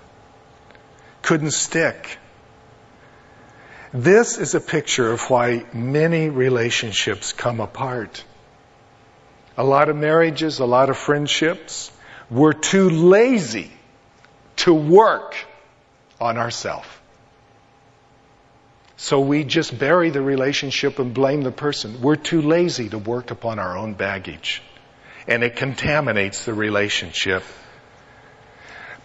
couldn't 1.22 1.52
stick. 1.52 2.18
This 3.94 4.38
is 4.38 4.56
a 4.56 4.62
picture 4.62 5.12
of 5.12 5.22
why 5.30 5.66
many 5.74 6.30
relationships 6.30 7.34
come 7.34 7.60
apart. 7.60 8.24
A 9.58 9.66
lot 9.66 9.90
of 9.90 9.98
marriages, 9.98 10.60
a 10.60 10.66
lot 10.66 10.90
of 10.90 10.98
friendships, 10.98 11.92
we're 12.30 12.54
too 12.54 12.90
lazy 12.90 13.70
to 14.58 14.74
work 14.74 15.36
on 16.22 16.38
ourselves. 16.38 16.88
So 18.96 19.20
we 19.20 19.44
just 19.44 19.78
bury 19.78 20.10
the 20.10 20.22
relationship 20.22 21.00
and 21.00 21.14
blame 21.14 21.42
the 21.42 21.52
person. 21.52 22.02
We're 22.02 22.16
too 22.16 22.42
lazy 22.42 22.88
to 22.90 22.98
work 22.98 23.30
upon 23.30 23.60
our 23.60 23.76
own 23.76 23.96
baggage. 23.96 24.62
And 25.28 25.44
it 25.44 25.58
contaminates 25.58 26.46
the 26.46 26.54
relationship. 26.54 27.44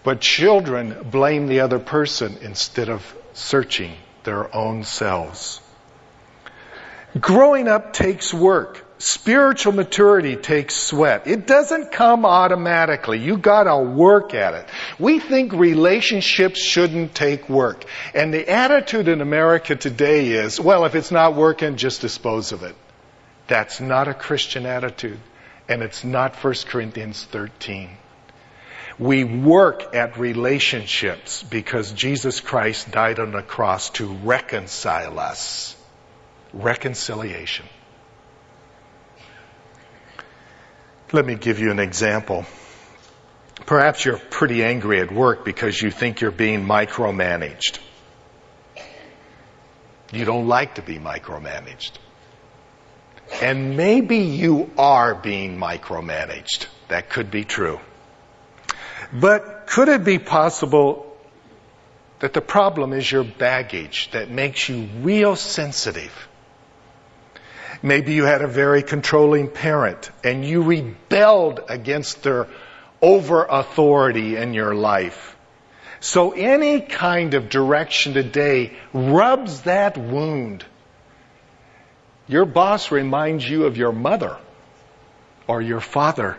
But 0.03 0.21
children 0.21 1.09
blame 1.11 1.47
the 1.47 1.59
other 1.59 1.79
person 1.79 2.37
instead 2.41 2.87
of 2.87 3.03
searching 3.33 3.93
their 4.27 4.53
own 4.53 4.83
selves. 4.83 5.61
Growing 7.17 7.69
up 7.69 7.93
takes 7.93 8.33
work. 8.33 8.83
Spiritual 8.99 9.71
maturity 9.71 10.35
takes 10.35 10.75
sweat. 10.75 11.27
It 11.27 11.47
doesn't 11.47 11.93
come 11.93 12.25
automatically. 12.25 13.19
You 13.19 13.37
gotta 13.37 13.77
work 13.77 14.33
at 14.33 14.53
it. 14.53 14.65
We 14.99 15.19
think 15.19 15.53
relationships 15.53 16.61
shouldn't 16.61 17.15
take 17.15 17.47
work. 17.47 17.85
And 18.13 18.33
the 18.33 18.49
attitude 18.49 19.07
in 19.07 19.21
America 19.21 19.77
today 19.77 20.31
is, 20.31 20.59
well, 20.59 20.83
if 20.83 20.93
it's 20.93 21.11
not 21.11 21.35
working, 21.35 21.77
just 21.77 22.01
dispose 22.01 22.51
of 22.51 22.63
it. 22.63 22.75
That's 23.47 23.79
not 23.79 24.09
a 24.09 24.13
Christian 24.13 24.65
attitude. 24.65 25.19
And 25.69 25.81
it's 25.81 26.03
not 26.03 26.35
1 26.35 26.53
Corinthians 26.67 27.23
13. 27.31 27.91
We 28.99 29.23
work 29.23 29.93
at 29.93 30.17
relationships 30.17 31.43
because 31.43 31.91
Jesus 31.91 32.39
Christ 32.39 32.89
died 32.89 33.19
on 33.19 33.31
the 33.31 33.43
cross 33.43 33.91
to 33.91 34.07
reconcile 34.07 35.19
us. 35.19 35.75
Reconciliation. 36.51 37.65
Let 41.11 41.25
me 41.25 41.35
give 41.35 41.59
you 41.59 41.69
an 41.71 41.79
example. 41.79 42.45
Perhaps 43.65 44.03
you're 44.03 44.17
pretty 44.17 44.63
angry 44.63 44.99
at 44.99 45.11
work 45.11 45.45
because 45.45 45.79
you 45.81 45.91
think 45.91 46.21
you're 46.21 46.31
being 46.31 46.65
micromanaged. 46.65 47.79
You 50.11 50.25
don't 50.25 50.47
like 50.47 50.75
to 50.75 50.81
be 50.81 50.97
micromanaged. 50.97 51.91
And 53.41 53.77
maybe 53.77 54.17
you 54.17 54.71
are 54.77 55.13
being 55.13 55.57
micromanaged. 55.57 56.67
That 56.87 57.09
could 57.09 57.29
be 57.29 57.43
true. 57.43 57.79
But 59.11 59.67
could 59.67 59.89
it 59.89 60.03
be 60.03 60.19
possible 60.19 61.05
that 62.19 62.33
the 62.33 62.41
problem 62.41 62.93
is 62.93 63.09
your 63.09 63.23
baggage 63.23 64.09
that 64.11 64.29
makes 64.29 64.67
you 64.67 64.89
real 65.01 65.35
sensitive? 65.35 66.27
Maybe 67.81 68.13
you 68.13 68.25
had 68.25 68.41
a 68.41 68.47
very 68.47 68.81
controlling 68.83 69.49
parent 69.49 70.09
and 70.23 70.43
you 70.43 70.63
rebelled 70.63 71.61
against 71.69 72.23
their 72.23 72.47
over 73.01 73.45
authority 73.45 74.35
in 74.35 74.53
your 74.53 74.73
life. 74.73 75.35
So 75.99 76.31
any 76.31 76.81
kind 76.81 77.33
of 77.33 77.49
direction 77.49 78.13
today 78.13 78.73
rubs 78.93 79.61
that 79.61 79.97
wound. 79.97 80.65
Your 82.27 82.45
boss 82.45 82.91
reminds 82.91 83.47
you 83.47 83.65
of 83.65 83.77
your 83.77 83.91
mother 83.91 84.37
or 85.47 85.61
your 85.61 85.79
father 85.79 86.37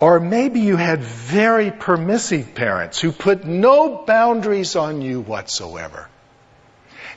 Or 0.00 0.18
maybe 0.18 0.60
you 0.60 0.76
had 0.76 1.00
very 1.02 1.70
permissive 1.70 2.54
parents 2.54 2.98
who 2.98 3.12
put 3.12 3.44
no 3.44 3.96
boundaries 4.06 4.74
on 4.74 5.02
you 5.02 5.20
whatsoever. 5.20 6.08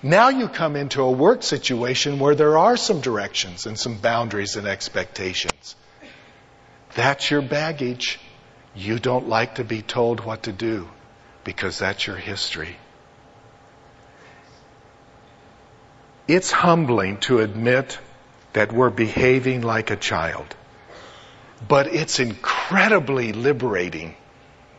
Now 0.03 0.27
you 0.27 0.49
come 0.49 0.75
into 0.75 1.01
a 1.01 1.09
work 1.09 1.43
situation 1.43 2.19
where 2.19 2.35
there 2.35 2.57
are 2.57 2.75
some 2.75 2.99
directions 2.99 3.65
and 3.65 3.79
some 3.79 3.99
boundaries 3.99 4.57
and 4.57 4.67
expectations. 4.67 5.77
That's 6.93 7.31
your 7.31 7.41
baggage. 7.41 8.19
You 8.75 8.99
don't 8.99 9.29
like 9.29 9.55
to 9.55 9.63
be 9.63 9.81
told 9.81 10.19
what 10.19 10.43
to 10.43 10.51
do 10.51 10.89
because 11.45 11.79
that's 11.79 12.05
your 12.05 12.17
history. 12.17 12.75
It's 16.27 16.51
humbling 16.51 17.17
to 17.21 17.39
admit 17.39 17.97
that 18.51 18.73
we're 18.73 18.89
behaving 18.89 19.61
like 19.61 19.89
a 19.89 19.95
child. 19.95 20.53
But 21.67 21.87
it's 21.87 22.19
incredibly 22.19 23.33
liberating, 23.33 24.15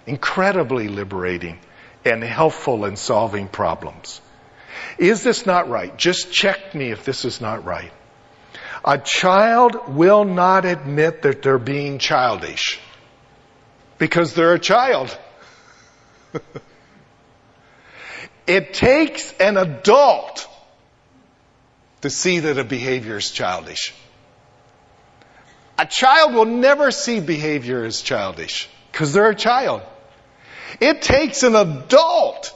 incredibly 0.06 0.88
liberating 0.88 1.58
and 2.04 2.22
helpful 2.22 2.84
in 2.84 2.96
solving 2.96 3.48
problems. 3.48 4.20
Is 4.98 5.22
this 5.22 5.46
not 5.46 5.68
right? 5.68 5.96
Just 5.96 6.32
check 6.32 6.74
me 6.74 6.90
if 6.90 7.04
this 7.04 7.24
is 7.24 7.40
not 7.40 7.64
right. 7.64 7.92
A 8.84 8.98
child 8.98 9.94
will 9.94 10.24
not 10.24 10.64
admit 10.66 11.22
that 11.22 11.42
they're 11.42 11.58
being 11.58 11.98
childish 11.98 12.78
because 13.96 14.34
they're 14.34 14.54
a 14.54 14.58
child. 14.58 15.16
it 18.46 18.74
takes 18.74 19.32
an 19.40 19.56
adult 19.56 20.46
to 22.02 22.10
see 22.10 22.40
that 22.40 22.58
a 22.58 22.64
behavior 22.64 23.16
is 23.16 23.30
childish. 23.30 23.94
A 25.78 25.86
child 25.86 26.34
will 26.34 26.44
never 26.44 26.90
see 26.90 27.20
behavior 27.20 27.84
as 27.84 28.00
childish 28.00 28.68
because 28.92 29.12
they're 29.12 29.30
a 29.30 29.34
child. 29.34 29.82
It 30.80 31.02
takes 31.02 31.42
an 31.42 31.56
adult 31.56 32.54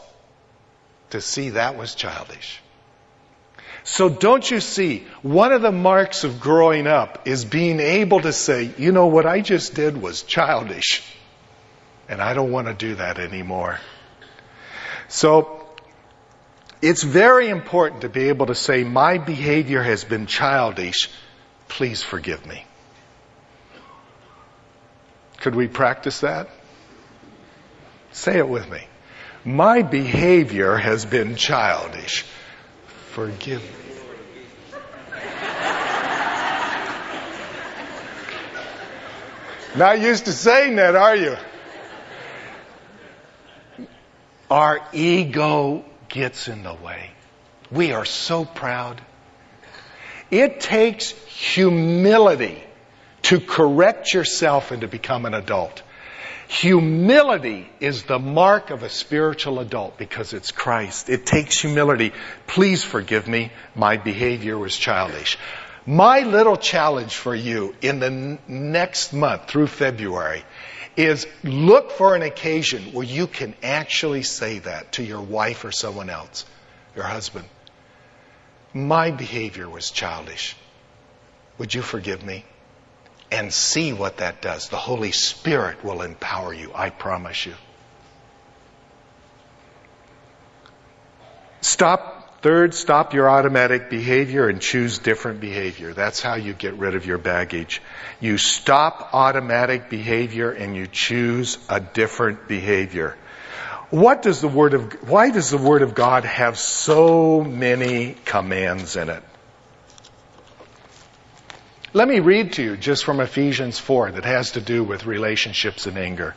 to 1.11 1.21
see 1.21 1.51
that 1.51 1.77
was 1.77 1.95
childish. 1.95 2.61
So 3.85 4.09
don't 4.09 4.49
you 4.49 4.61
see, 4.61 5.07
one 5.23 5.53
of 5.53 5.63
the 5.63 5.73
marks 5.73 6.23
of 6.23 6.41
growing 6.41 6.87
up 6.87 7.27
is 7.27 7.45
being 7.45 7.81
able 7.81 8.21
to 8.21 8.33
say, 8.33 8.71
you 8.77 8.93
know, 8.93 9.07
what 9.07 9.25
I 9.27 9.41
just 9.41 9.75
did 9.75 10.01
was 10.01 10.23
childish. 10.23 11.03
And 12.09 12.21
I 12.21 12.35
don't 12.35 12.53
want 12.53 12.69
to 12.69 12.75
do 12.75 12.97
that 12.97 13.19
anymore. 13.19 13.81
So, 15.09 15.67
it's 16.81 17.03
very 17.03 17.49
important 17.49 18.03
to 18.03 18.09
be 18.09 18.29
able 18.29 18.47
to 18.47 18.55
say, 18.55 18.85
my 18.85 19.19
behavior 19.19 19.83
has 19.83 20.05
been 20.05 20.27
childish. 20.27 21.11
Please 21.67 22.03
forgive 22.03 22.47
me. 22.47 22.65
Could 25.41 25.55
we 25.55 25.69
practice 25.69 26.21
that? 26.21 26.49
Say 28.13 28.39
it 28.39 28.49
with 28.49 28.69
me. 28.69 28.83
My 29.45 29.83
behavior 29.83 30.77
has 30.77 31.05
been 31.07 31.37
childish. 31.37 32.25
Forgive 33.11 33.63
me. 33.63 33.71
Not 39.77 40.01
used 40.01 40.25
to 40.25 40.33
saying 40.33 40.77
that, 40.77 40.97
are 40.97 41.15
you? 41.15 41.37
Our 44.51 44.81
ego 44.93 45.85
gets 46.09 46.49
in 46.49 46.63
the 46.65 46.75
way. 46.75 47.11
We 47.71 47.93
are 47.93 48.05
so 48.05 48.45
proud. 48.45 49.01
It 50.31 50.61
takes 50.61 51.11
humility 51.11 52.63
to 53.23 53.41
correct 53.41 54.13
yourself 54.15 54.71
and 54.71 54.83
to 54.83 54.89
become 54.89 55.27
an 55.27 55.35
adult. 55.35 55.83
Humility 56.49 57.69
is 57.79 58.05
the 58.05 58.19
mark 58.19 58.71
of 58.71 58.83
a 58.83 58.89
spiritual 58.89 59.61
adult 59.61 59.99
because 59.99 60.33
it's 60.33 60.51
Christ. 60.51 61.11
It 61.11 61.27
takes 61.27 61.61
humility. 61.61 62.13
Please 62.47 62.83
forgive 62.83 63.29
me. 63.29 63.53
My 63.75 63.99
behavior 63.99 64.57
was 64.57 64.75
childish. 64.75 65.39
My 65.85 66.21
little 66.21 66.57
challenge 66.57 67.15
for 67.17 67.35
you 67.35 67.75
in 67.83 68.01
the 68.01 68.07
n- 68.07 68.39
next 68.49 69.13
month 69.13 69.49
through 69.49 69.67
February 69.67 70.43
is 70.97 71.27
look 71.45 71.93
for 71.93 72.15
an 72.15 72.23
occasion 72.23 72.93
where 72.93 73.07
you 73.07 73.27
can 73.27 73.55
actually 73.63 74.23
say 74.23 74.59
that 74.61 74.93
to 74.93 75.03
your 75.03 75.21
wife 75.21 75.65
or 75.65 75.71
someone 75.71 76.11
else, 76.11 76.45
your 76.97 77.05
husband. 77.05 77.45
My 78.75 79.11
behavior 79.11 79.69
was 79.69 79.91
childish. 79.91 80.57
Would 81.59 81.75
you 81.75 81.83
forgive 81.83 82.25
me? 82.25 82.45
And 83.31 83.53
see 83.53 83.93
what 83.93 84.19
that 84.19 84.41
does. 84.41 84.69
The 84.69 84.77
Holy 84.77 85.13
Spirit 85.13 85.85
will 85.85 86.03
empower 86.03 86.53
you, 86.53 86.73
I 86.75 86.91
promise 86.91 87.47
you. 87.47 87.55
Stop, 91.61 92.41
third, 92.41 92.73
stop 92.73 93.15
your 93.15 93.29
automatic 93.29 93.91
behavior 93.91 94.49
and 94.49 94.61
choose 94.61 94.99
different 94.99 95.41
behavior. 95.41 95.93
That's 95.93 96.23
how 96.23 96.37
you 96.37 96.55
get 96.55 96.75
rid 96.75 96.95
of 96.95 97.05
your 97.05 97.19
baggage. 97.19 97.83
You 98.21 98.39
stop 98.39 99.11
automatic 99.13 99.91
behavior 99.91 100.51
and 100.51 100.77
you 100.77 100.87
choose 100.87 101.59
a 101.69 101.81
different 101.81 102.49
behavior. 102.49 103.17
What 103.91 104.23
does 104.23 104.41
the 104.41 104.49
Word 104.49 104.75
of, 104.75 105.09
why 105.09 105.31
does 105.31 105.51
the 105.51 105.59
Word 105.59 105.83
of 105.83 105.95
God 105.95 106.25
have 106.25 106.59
so 106.59 107.43
many 107.43 108.15
commands 108.25 108.97
in 108.97 109.09
it? 109.09 109.23
Let 111.99 112.07
me 112.07 112.21
read 112.21 112.53
to 112.53 112.63
you 112.63 112.77
just 112.77 113.05
from 113.05 113.19
Ephesians 113.19 113.81
4 113.81 114.13
that 114.13 114.25
has 114.25 114.53
to 114.53 114.61
do 114.61 114.85
with 114.85 115.05
relationships 115.05 115.89
and 115.89 115.99
anger. 115.99 116.37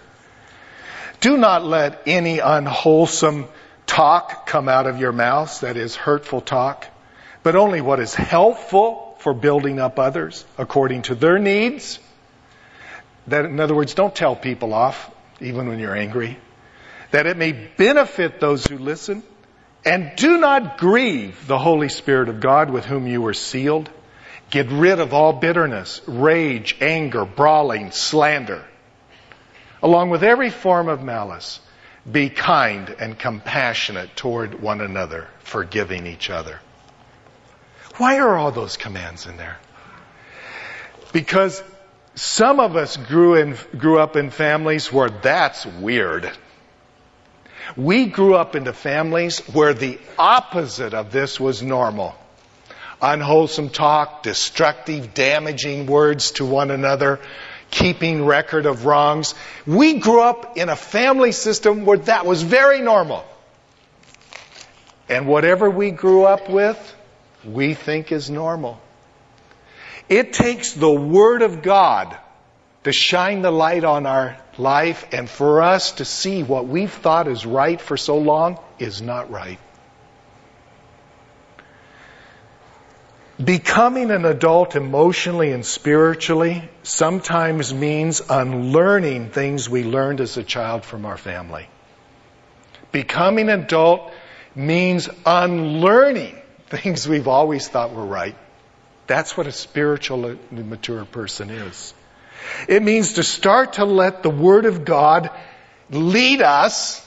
Do 1.19 1.37
not 1.37 1.63
let 1.63 2.01
any 2.07 2.39
unwholesome 2.39 3.47
talk 3.85 4.47
come 4.47 4.67
out 4.67 4.87
of 4.87 4.99
your 4.99 5.11
mouths, 5.11 5.59
that 5.59 5.77
is 5.77 5.95
hurtful 5.95 6.41
talk, 6.41 6.87
but 7.43 7.55
only 7.55 7.79
what 7.79 7.99
is 7.99 8.15
helpful 8.15 9.15
for 9.19 9.35
building 9.35 9.79
up 9.79 9.99
others 9.99 10.43
according 10.57 11.03
to 11.03 11.13
their 11.13 11.37
needs. 11.37 11.99
That, 13.27 13.45
in 13.45 13.59
other 13.59 13.75
words, 13.75 13.93
don't 13.93 14.15
tell 14.15 14.35
people 14.35 14.73
off, 14.73 15.11
even 15.41 15.67
when 15.67 15.77
you're 15.77 15.95
angry. 15.95 16.39
That 17.11 17.27
it 17.27 17.37
may 17.37 17.51
benefit 17.51 18.39
those 18.39 18.65
who 18.65 18.79
listen. 18.79 19.21
And 19.85 20.13
do 20.15 20.39
not 20.39 20.79
grieve 20.79 21.45
the 21.45 21.59
Holy 21.59 21.89
Spirit 21.89 22.29
of 22.29 22.39
God 22.39 22.71
with 22.71 22.85
whom 22.85 23.05
you 23.05 23.21
were 23.21 23.35
sealed 23.35 23.91
Get 24.51 24.69
rid 24.69 24.99
of 24.99 25.13
all 25.13 25.31
bitterness, 25.31 26.01
rage, 26.05 26.75
anger, 26.81 27.23
brawling, 27.23 27.91
slander. 27.91 28.65
Along 29.81 30.09
with 30.09 30.23
every 30.23 30.49
form 30.49 30.89
of 30.89 31.01
malice, 31.01 31.61
be 32.09 32.29
kind 32.29 32.93
and 32.99 33.17
compassionate 33.17 34.13
toward 34.17 34.61
one 34.61 34.81
another, 34.81 35.27
forgiving 35.39 36.05
each 36.05 36.29
other. 36.29 36.59
Why 37.95 38.19
are 38.19 38.35
all 38.35 38.51
those 38.51 38.75
commands 38.75 39.25
in 39.25 39.37
there? 39.37 39.57
Because 41.13 41.63
some 42.15 42.59
of 42.59 42.75
us 42.75 42.97
grew 42.97 43.35
in, 43.35 43.55
grew 43.77 43.99
up 43.99 44.17
in 44.17 44.31
families 44.31 44.91
where 44.91 45.09
that's 45.09 45.65
weird. 45.65 46.29
We 47.77 48.07
grew 48.07 48.35
up 48.35 48.57
into 48.57 48.73
families 48.73 49.39
where 49.53 49.73
the 49.73 49.97
opposite 50.19 50.93
of 50.93 51.13
this 51.13 51.39
was 51.39 51.63
normal 51.63 52.15
unwholesome 53.01 53.69
talk, 53.69 54.23
destructive, 54.23 55.13
damaging 55.13 55.85
words 55.85 56.31
to 56.31 56.45
one 56.45 56.71
another, 56.71 57.19
keeping 57.69 58.25
record 58.25 58.65
of 58.65 58.85
wrongs. 58.85 59.33
We 59.65 59.99
grew 59.99 60.21
up 60.21 60.57
in 60.57 60.69
a 60.69 60.75
family 60.75 61.31
system 61.31 61.85
where 61.85 61.97
that 61.99 62.25
was 62.25 62.43
very 62.43 62.81
normal. 62.81 63.25
And 65.09 65.27
whatever 65.27 65.69
we 65.69 65.91
grew 65.91 66.23
up 66.23 66.49
with, 66.49 66.95
we 67.43 67.73
think 67.73 68.11
is 68.11 68.29
normal. 68.29 68.79
It 70.07 70.33
takes 70.33 70.73
the 70.73 70.91
Word 70.91 71.41
of 71.41 71.61
God 71.61 72.17
to 72.83 72.91
shine 72.91 73.41
the 73.41 73.51
light 73.51 73.83
on 73.83 74.05
our 74.05 74.37
life 74.57 75.05
and 75.11 75.29
for 75.29 75.61
us 75.61 75.93
to 75.93 76.05
see 76.05 76.43
what 76.43 76.67
we've 76.67 76.91
thought 76.91 77.27
is 77.27 77.45
right 77.45 77.79
for 77.79 77.97
so 77.97 78.17
long 78.17 78.59
is 78.79 79.01
not 79.01 79.31
right. 79.31 79.59
Becoming 83.43 84.11
an 84.11 84.25
adult 84.25 84.75
emotionally 84.75 85.51
and 85.51 85.65
spiritually 85.65 86.69
sometimes 86.83 87.73
means 87.73 88.21
unlearning 88.29 89.29
things 89.29 89.69
we 89.69 89.83
learned 89.83 90.21
as 90.21 90.37
a 90.37 90.43
child 90.43 90.83
from 90.83 91.05
our 91.05 91.17
family. 91.17 91.67
Becoming 92.91 93.49
an 93.49 93.61
adult 93.61 94.11
means 94.53 95.09
unlearning 95.25 96.35
things 96.67 97.07
we've 97.07 97.27
always 97.27 97.67
thought 97.67 97.93
were 97.93 98.05
right. 98.05 98.35
That's 99.07 99.35
what 99.35 99.47
a 99.47 99.51
spiritual 99.51 100.37
mature 100.51 101.05
person 101.05 101.49
is. 101.49 101.93
It 102.67 102.83
means 102.83 103.13
to 103.13 103.23
start 103.23 103.73
to 103.73 103.85
let 103.85 104.23
the 104.23 104.29
Word 104.29 104.65
of 104.65 104.85
God 104.85 105.31
lead 105.89 106.41
us 106.41 107.05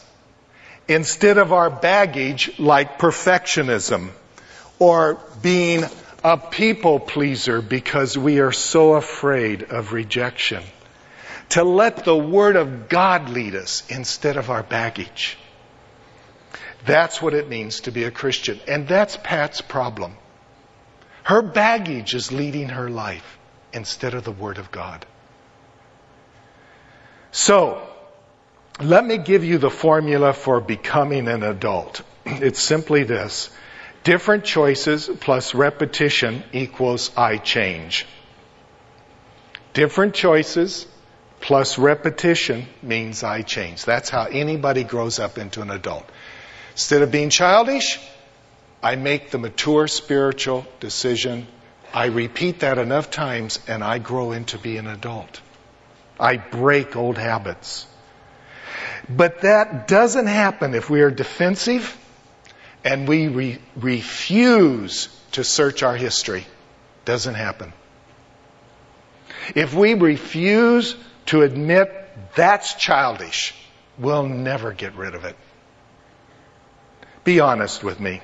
instead 0.89 1.39
of 1.39 1.53
our 1.53 1.71
baggage 1.71 2.59
like 2.59 2.99
perfectionism 2.99 4.11
or 4.79 5.19
being 5.43 5.85
a 6.25 6.39
people 6.39 6.99
pleaser 6.99 7.61
because 7.61 8.17
we 8.17 8.41
are 8.41 8.51
so 8.51 8.95
afraid 8.95 9.63
of 9.65 9.93
rejection. 9.93 10.63
to 11.51 11.63
let 11.63 12.05
the 12.05 12.17
Word 12.17 12.57
of 12.57 12.89
God 12.89 13.29
lead 13.29 13.55
us 13.55 13.85
instead 13.91 14.39
of 14.39 14.49
our 14.49 14.63
baggage. 14.63 15.37
That's 16.87 17.21
what 17.21 17.35
it 17.35 17.51
means 17.51 17.81
to 17.83 17.91
be 17.91 18.05
a 18.05 18.11
Christian. 18.11 18.59
And 18.67 18.89
that's 18.89 19.19
Pat's 19.23 19.61
problem. 19.61 20.17
Her 21.23 21.43
baggage 21.43 22.15
is 22.15 22.33
leading 22.33 22.71
her 22.71 22.89
life 22.89 23.39
instead 23.75 24.15
of 24.15 24.25
the 24.25 24.33
Word 24.33 24.57
of 24.57 24.71
God. 24.71 25.05
So, 27.31 27.87
let 28.81 29.05
me 29.05 29.19
give 29.19 29.45
you 29.45 29.59
the 29.59 29.71
formula 29.71 30.33
for 30.33 30.61
becoming 30.61 31.29
an 31.29 31.43
adult. 31.43 32.03
It's 32.27 32.61
simply 32.61 33.05
this. 33.05 33.51
Different 34.05 34.45
choices 34.45 35.09
plus 35.21 35.55
repetition 35.55 36.45
equals 36.53 37.11
I 37.17 37.39
change. 37.39 38.07
Different 39.73 40.15
choices 40.15 40.87
plus 41.41 41.79
repetition 41.79 42.67
means 42.83 43.23
I 43.25 43.41
change. 43.41 43.87
That's 43.87 44.11
how 44.11 44.25
anybody 44.25 44.85
grows 44.85 45.19
up 45.19 45.39
into 45.39 45.63
an 45.63 45.71
adult. 45.71 46.05
Instead 46.73 47.01
of 47.01 47.11
being 47.11 47.31
childish, 47.31 47.99
I 48.83 48.97
make 48.97 49.31
the 49.31 49.39
mature 49.39 49.89
spiritual 49.89 50.67
decision. 50.81 51.47
I 51.95 52.07
repeat 52.07 52.61
that 52.61 52.77
enough 52.77 53.11
times 53.11 53.59
and 53.67 53.83
I 53.83 54.01
grow 54.01 54.33
into 54.33 54.59
being 54.59 54.81
an 54.81 54.89
adult. 54.89 55.41
I 56.21 56.37
break 56.37 56.95
old 56.95 57.17
habits. 57.17 57.87
But 59.09 59.41
that 59.41 59.89
doesn't 59.89 60.27
happen 60.27 60.75
if 60.75 60.91
we 60.91 61.01
are 61.01 61.11
defensive 61.11 61.97
and 62.85 63.09
we 63.09 63.29
re- 63.29 63.59
refuse 63.77 65.09
to 65.33 65.43
search 65.43 65.83
our 65.83 65.97
history. 65.97 66.47
Doesn't 67.05 67.35
happen. 67.35 67.73
If 69.55 69.75
we 69.75 69.95
refuse 69.95 70.95
to 71.27 71.43
admit 71.43 71.93
that's 72.37 72.75
childish, 72.75 73.55
we'll 73.99 74.27
never 74.27 74.73
get 74.73 74.95
rid 74.95 75.15
of 75.15 75.25
it. 75.25 75.37
Be 77.25 77.41
honest 77.41 77.83
with 77.83 77.99
me. 77.99 78.21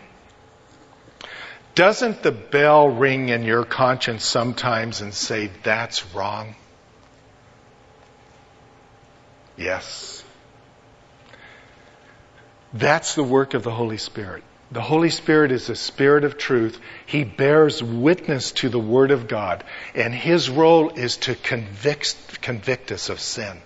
Doesn't 1.75 2.23
the 2.23 2.33
bell 2.33 2.89
ring 2.89 3.31
in 3.31 3.43
your 3.43 3.65
conscience 3.65 4.25
sometimes 4.25 5.01
and 5.01 5.15
say, 5.15 5.51
that's 5.63 6.05
wrong? 6.15 6.55
Yes. 9.57 10.23
That's 12.73 13.15
the 13.15 13.23
work 13.23 13.55
of 13.55 13.63
the 13.63 13.71
Holy 13.71 13.99
Spirit. 13.99 14.43
The 14.73 14.81
Holy 14.81 15.11
Spirit 15.11 15.51
is 15.51 15.67
the 15.67 15.75
Spirit 15.75 16.23
of 16.25 16.39
truth. 16.39 16.79
He 17.07 17.25
bears 17.25 17.83
witness 17.83 18.53
to 18.53 18.69
the 18.69 18.79
Word 18.79 19.11
of 19.11 19.27
God, 19.27 19.65
and 19.95 20.15
His 20.15 20.49
role 20.49 20.91
is 20.91 21.17
to 21.19 21.35
convict, 21.35 22.41
convict 22.41 22.93
us 22.93 23.09
of 23.09 23.19
sin. 23.19 23.61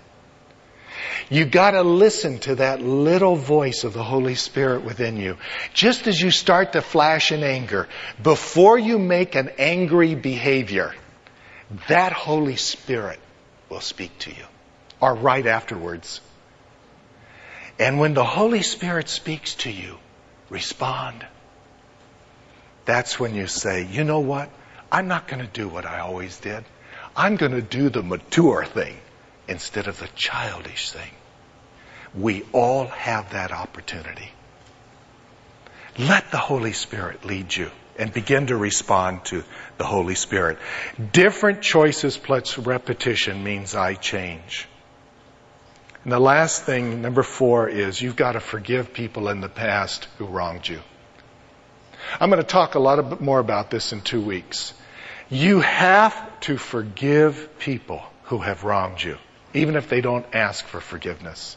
You 1.29 1.45
gotta 1.45 1.83
listen 1.83 2.39
to 2.41 2.55
that 2.57 2.81
little 2.81 3.37
voice 3.37 3.85
of 3.85 3.93
the 3.93 4.03
Holy 4.03 4.35
Spirit 4.35 4.83
within 4.83 5.19
you. 5.19 5.37
Just 5.75 6.07
as 6.07 6.21
you 6.21 6.31
start 6.31 6.73
to 6.73 6.81
flash 6.81 7.33
in 7.33 7.43
anger, 7.43 7.89
before 8.23 8.79
you 8.79 8.99
make 8.99 9.35
an 9.35 9.51
angry 9.59 10.15
behavior, 10.15 10.95
that 11.89 12.13
Holy 12.13 12.57
Spirit 12.57 13.19
will 13.69 13.81
speak 13.81 14.19
to 14.21 14.31
you. 14.31 14.45
Or 15.01 15.15
right 15.15 15.47
afterwards. 15.47 16.23
And 17.79 17.99
when 17.99 18.15
the 18.15 18.25
Holy 18.25 18.63
Spirit 18.63 19.09
speaks 19.09 19.55
to 19.57 19.71
you, 19.71 19.99
respond. 20.51 21.27
That's 22.85 23.19
when 23.19 23.35
you 23.35 23.47
say, 23.47 23.87
you 23.87 24.05
know 24.05 24.21
what? 24.21 24.51
I'm 24.93 25.09
not 25.09 25.27
going 25.27 25.41
to 25.41 25.51
do 25.51 25.69
what 25.69 25.87
I 25.87 26.01
always 26.01 26.39
did. 26.39 26.65
I'm 27.17 27.37
going 27.37 27.53
to 27.53 27.63
do 27.63 27.89
the 27.89 28.03
mature 28.03 28.65
thing 28.65 28.97
instead 29.49 29.87
of 29.87 29.99
the 29.99 30.09
childish 30.15 30.91
thing. 30.91 31.11
We 32.15 32.45
all 32.53 32.87
have 32.87 33.33
that 33.33 33.53
opportunity. 33.53 34.31
Let 35.99 36.31
the 36.31 36.39
Holy 36.39 36.73
Spirit 36.73 37.25
lead 37.25 37.55
you 37.55 37.71
and 37.99 38.13
begin 38.13 38.49
to 38.49 38.57
respond 38.57 39.25
to 39.27 39.45
the 39.79 39.85
Holy 39.85 40.15
Spirit. 40.15 40.59
Different 41.13 41.63
choices 41.63 42.17
plus 42.17 42.59
repetition 42.59 43.45
means 43.45 43.75
I 43.75 43.95
change. 43.95 44.69
And 46.05 46.13
the 46.13 46.21
last 46.21 46.65
thing, 46.65 47.01
number 47.01 47.23
four, 47.23 47.67
is 47.67 48.01
you've 48.01 48.17
got 48.17 48.33
to 48.33 48.41
forgive 48.41 48.93
people 48.93 49.29
in 49.31 49.41
the 49.41 49.49
past 49.49 50.07
who 50.19 50.27
wronged 50.27 50.69
you. 50.69 50.81
I'm 52.21 52.29
going 52.29 52.43
to 52.43 52.47
talk 52.47 52.75
a 52.75 52.79
lot 52.79 53.21
more 53.23 53.39
about 53.39 53.71
this 53.71 53.93
in 53.93 54.03
two 54.03 54.21
weeks. 54.21 54.75
You 55.31 55.61
have 55.61 56.41
to 56.41 56.59
forgive 56.59 57.59
people 57.59 58.03
who 58.25 58.39
have 58.39 58.65
wronged 58.65 59.03
you, 59.03 59.17
even 59.55 59.77
if 59.77 59.89
they 59.89 60.03
don't 60.03 60.27
ask 60.35 60.67
for 60.67 60.81
forgiveness. 60.81 61.57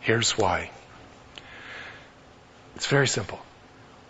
Here's 0.00 0.36
why. 0.36 0.70
It's 2.74 2.86
very 2.86 3.06
simple. 3.06 3.38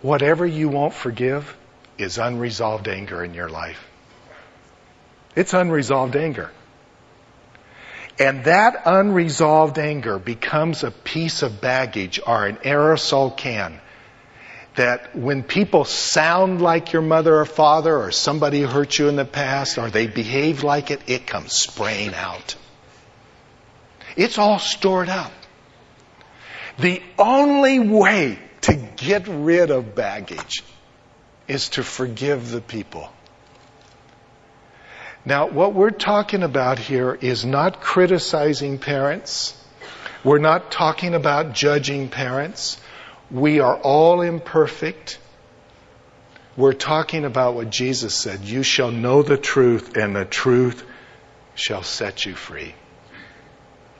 Whatever 0.01 0.47
you 0.47 0.71
won't 0.71 0.95
forgive 0.95 1.55
is 1.99 2.17
unresolved 2.17 2.89
anger 2.89 3.23
in 3.23 3.35
your 3.35 3.51
life. 3.51 3.87
It's 5.37 5.53
unresolved 5.53 6.17
anger. 6.17 6.51
And 8.21 8.45
that 8.45 8.83
unresolved 8.85 9.79
anger 9.79 10.19
becomes 10.19 10.85
a 10.85 10.91
piece 10.91 11.43
of 11.43 11.63
baggage 11.63 12.21
or 12.25 12.47
an 12.47 12.57
aerosol 12.57 13.35
can 13.35 13.81
that 14.77 15.17
when 15.17 15.43
people 15.43 15.87
sound 15.87 16.61
like 16.61 16.93
your 16.93 17.01
mother 17.01 17.35
or 17.35 17.47
father 17.47 17.97
or 17.97 18.13
somebody 18.13 18.61
hurt 18.61 18.99
you 18.99 19.09
in 19.09 19.17
the 19.17 19.25
past 19.25 19.79
or 19.79 19.89
they 19.89 20.07
behave 20.07 20.63
like 20.63 20.91
it, 20.91 21.01
it 21.07 21.27
comes 21.27 21.55
spraying 21.55 22.15
out. 22.15 22.57
It's 24.17 24.37
all 24.37 24.59
stored 24.59 25.09
up. 25.09 25.33
The 26.79 27.03
only 27.19 27.79
way 27.79 28.39
to 28.63 28.75
get 28.75 29.29
rid 29.29 29.71
of 29.71 29.95
baggage 29.95 30.63
is 31.49 31.71
to 31.71 31.83
forgive 31.83 32.51
the 32.51 32.61
people 32.61 33.11
now, 35.25 35.49
what 35.49 35.75
we're 35.75 35.91
talking 35.91 36.43
about 36.43 36.79
here 36.79 37.15
is 37.15 37.45
not 37.45 37.81
criticizing 37.81 38.79
parents. 38.79 39.55
We're 40.25 40.39
not 40.39 40.71
talking 40.71 41.15
about 41.15 41.53
judging 41.53 42.09
parents. 42.09 42.81
We 43.31 43.61
are 43.61 43.77
all 43.77 44.23
imperfect. 44.23 45.19
We're 46.57 46.73
talking 46.73 47.25
about 47.25 47.55
what 47.55 47.71
Jesus 47.71 48.15
said 48.15 48.41
You 48.41 48.63
shall 48.63 48.91
know 48.91 49.23
the 49.23 49.37
truth, 49.37 49.97
and 49.97 50.17
the 50.17 50.25
truth 50.25 50.85
shall 51.55 51.83
set 51.83 52.25
you 52.25 52.35
free. 52.35 52.75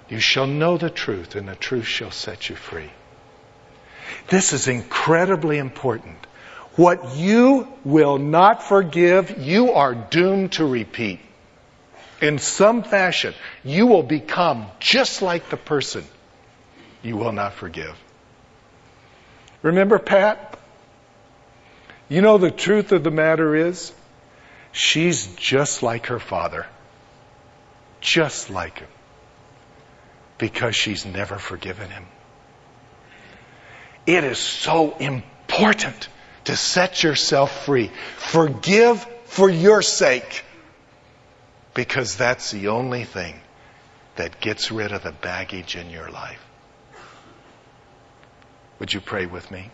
You 0.09 0.21
shall 0.21 0.47
know 0.47 0.79
the 0.79 0.91
truth, 0.91 1.37
and 1.37 1.49
the 1.49 1.55
truth 1.55 1.87
shall 1.87 2.11
set 2.11 2.49
you 2.49 2.57
free. 2.57 2.91
This 4.29 4.53
is 4.53 4.69
incredibly 4.69 5.59
important. 5.59 6.17
What 6.77 7.17
you 7.17 7.69
will 7.85 8.19
not 8.19 8.63
forgive, 8.63 9.39
you 9.39 9.73
are 9.73 9.95
doomed 9.95 10.53
to 10.53 10.65
repeat. 10.65 11.21
In 12.21 12.39
some 12.39 12.83
fashion, 12.83 13.35
you 13.65 13.87
will 13.87 14.03
become 14.03 14.67
just 14.79 15.23
like 15.23 15.49
the 15.51 15.57
person 15.57 16.05
you 17.03 17.17
will 17.17 17.33
not 17.33 17.55
forgive. 17.55 17.97
Remember 19.63 19.99
Pat? 19.99 20.59
You 22.09 22.23
know 22.23 22.39
the 22.39 22.51
truth 22.51 22.93
of 22.93 23.05
the 23.05 23.11
matter 23.11 23.55
is, 23.55 23.93
she's 24.73 25.27
just 25.37 25.83
like 25.83 26.07
her 26.07 26.19
father. 26.19 26.67
Just 28.01 28.51
like 28.51 28.79
him. 28.79 28.89
Because 30.39 30.75
she's 30.75 31.05
never 31.05 31.37
forgiven 31.37 31.91
him. 31.91 32.07
It 34.07 34.25
is 34.25 34.39
so 34.39 34.97
important 34.97 36.09
to 36.51 36.57
set 36.57 37.05
yourself 37.05 37.65
free. 37.65 37.93
Forgive 38.17 39.07
for 39.27 39.49
your 39.49 39.83
sake. 39.83 40.45
Because 41.75 42.17
that's 42.17 42.51
the 42.51 42.69
only 42.69 43.05
thing 43.05 43.41
that 44.17 44.41
gets 44.41 44.73
rid 44.73 44.91
of 44.91 45.05
the 45.05 45.13
baggage 45.13 45.77
in 45.77 45.91
your 45.91 46.11
life. 46.11 46.45
Would 48.81 48.93
you 48.93 49.01
pray 49.01 49.27
with 49.27 49.49
me? 49.53 49.71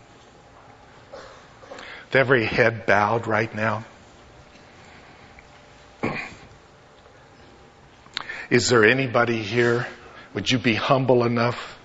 With 2.05 2.17
every 2.17 2.45
head 2.45 2.85
bowed 2.85 3.27
right 3.27 3.53
now. 3.55 3.87
Is 8.51 8.69
there 8.69 8.85
anybody 8.85 9.39
here? 9.39 9.87
Would 10.35 10.51
you 10.51 10.59
be 10.59 10.75
humble 10.75 11.25
enough 11.25 11.79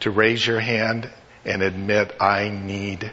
to 0.00 0.10
raise 0.10 0.46
your 0.46 0.60
hand 0.60 1.08
and 1.46 1.62
admit, 1.62 2.14
I 2.20 2.50
need 2.50 3.10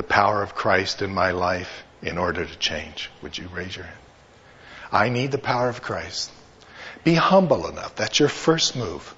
the 0.00 0.06
power 0.06 0.42
of 0.42 0.54
Christ 0.54 1.02
in 1.02 1.12
my 1.12 1.32
life 1.32 1.84
in 2.00 2.16
order 2.16 2.46
to 2.46 2.58
change? 2.58 3.10
Would 3.20 3.36
you 3.36 3.48
raise 3.48 3.76
your 3.76 3.84
hand? 3.84 3.98
I 4.90 5.10
need 5.10 5.30
the 5.30 5.36
power 5.36 5.68
of 5.68 5.82
Christ. 5.82 6.30
Be 7.04 7.12
humble 7.12 7.66
enough. 7.68 7.96
That's 7.96 8.18
your 8.18 8.30
first 8.30 8.76
move. 8.76 9.14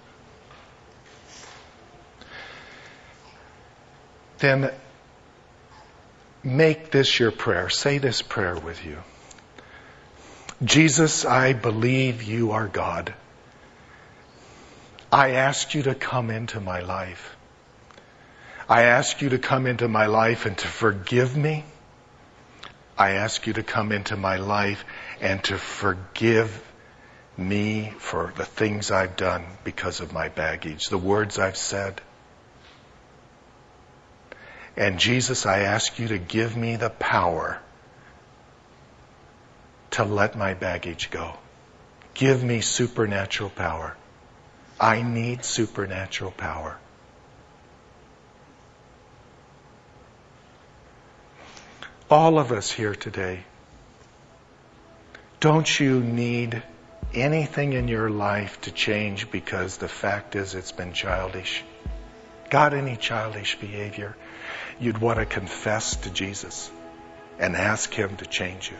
Then 4.38 4.72
make 6.42 6.90
this 6.90 7.20
your 7.20 7.30
prayer. 7.30 7.68
Say 7.70 7.98
this 7.98 8.20
prayer 8.20 8.56
with 8.56 8.84
you. 8.84 8.98
Jesus, 10.64 11.24
I 11.24 11.52
believe 11.52 12.24
you 12.24 12.50
are 12.50 12.66
God 12.66 13.14
I 15.12 15.32
ask 15.32 15.74
you 15.74 15.82
to 15.82 15.94
come 15.94 16.30
into 16.30 16.58
my 16.58 16.80
life. 16.80 17.36
I 18.68 18.84
ask 18.84 19.20
you 19.22 19.30
to 19.30 19.38
come 19.38 19.66
into 19.66 19.88
my 19.88 20.06
life 20.06 20.46
and 20.46 20.56
to 20.58 20.66
forgive 20.66 21.36
me. 21.36 21.64
I 22.96 23.12
ask 23.12 23.46
you 23.46 23.52
to 23.54 23.62
come 23.62 23.92
into 23.92 24.16
my 24.16 24.36
life 24.36 24.84
and 25.20 25.42
to 25.44 25.58
forgive 25.58 26.62
me 27.36 27.92
for 27.98 28.32
the 28.36 28.44
things 28.44 28.90
I've 28.90 29.16
done 29.16 29.44
because 29.64 30.00
of 30.00 30.12
my 30.12 30.28
baggage, 30.28 30.88
the 30.88 30.98
words 30.98 31.38
I've 31.38 31.56
said. 31.56 32.00
And 34.76 34.98
Jesus, 34.98 35.46
I 35.46 35.60
ask 35.60 35.98
you 35.98 36.08
to 36.08 36.18
give 36.18 36.56
me 36.56 36.76
the 36.76 36.90
power 36.90 37.60
to 39.92 40.04
let 40.04 40.36
my 40.36 40.54
baggage 40.54 41.10
go. 41.10 41.34
Give 42.14 42.42
me 42.42 42.60
supernatural 42.60 43.50
power. 43.50 43.96
I 44.80 45.02
need 45.02 45.44
supernatural 45.44 46.30
power. 46.30 46.78
All 52.12 52.38
of 52.38 52.52
us 52.52 52.70
here 52.70 52.94
today, 52.94 53.42
don't 55.40 55.80
you 55.80 56.00
need 56.00 56.62
anything 57.14 57.72
in 57.72 57.88
your 57.88 58.10
life 58.10 58.60
to 58.60 58.70
change 58.70 59.30
because 59.30 59.78
the 59.78 59.88
fact 59.88 60.36
is 60.36 60.54
it's 60.54 60.72
been 60.72 60.92
childish? 60.92 61.64
Got 62.50 62.74
any 62.74 62.96
childish 62.96 63.58
behavior? 63.58 64.14
You'd 64.78 64.98
want 64.98 65.20
to 65.20 65.24
confess 65.24 65.96
to 65.96 66.10
Jesus 66.10 66.70
and 67.38 67.56
ask 67.56 67.94
Him 67.94 68.14
to 68.18 68.26
change 68.26 68.70
you. 68.70 68.76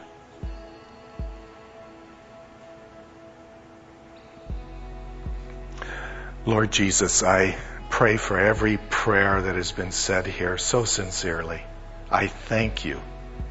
Lord 6.45 6.70
Jesus, 6.70 7.22
I 7.22 7.57
pray 7.89 8.18
for 8.18 8.39
every 8.39 8.76
prayer 8.91 9.41
that 9.41 9.55
has 9.55 9.72
been 9.72 9.93
said 9.93 10.26
here 10.26 10.59
so 10.59 10.85
sincerely. 10.85 11.62
I 12.11 12.26
thank 12.26 12.85
you 12.85 13.01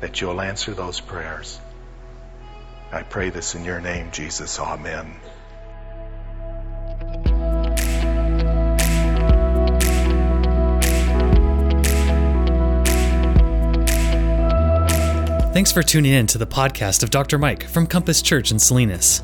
that 0.02 0.20
you'll 0.20 0.42
answer 0.42 0.74
those 0.74 1.00
prayers. 1.00 1.60
I 2.92 3.04
pray 3.04 3.30
this 3.30 3.56
in 3.56 3.64
your 3.64 3.80
name, 3.80 4.12
Jesus. 4.12 4.60
Amen. 4.60 5.16
Thanks 15.54 15.72
for 15.72 15.84
tuning 15.84 16.14
in 16.14 16.28
to 16.28 16.38
the 16.38 16.48
podcast 16.48 17.04
of 17.04 17.10
Dr. 17.10 17.38
Mike 17.38 17.64
from 17.64 17.86
Compass 17.86 18.22
Church 18.22 18.52
in 18.52 18.60
Salinas. 18.60 19.22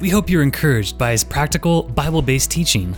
We 0.00 0.10
hope 0.10 0.28
you're 0.28 0.42
encouraged 0.42 0.98
by 0.98 1.12
his 1.12 1.24
practical, 1.24 1.84
Bible 1.84 2.22
based 2.22 2.50
teaching 2.50 2.94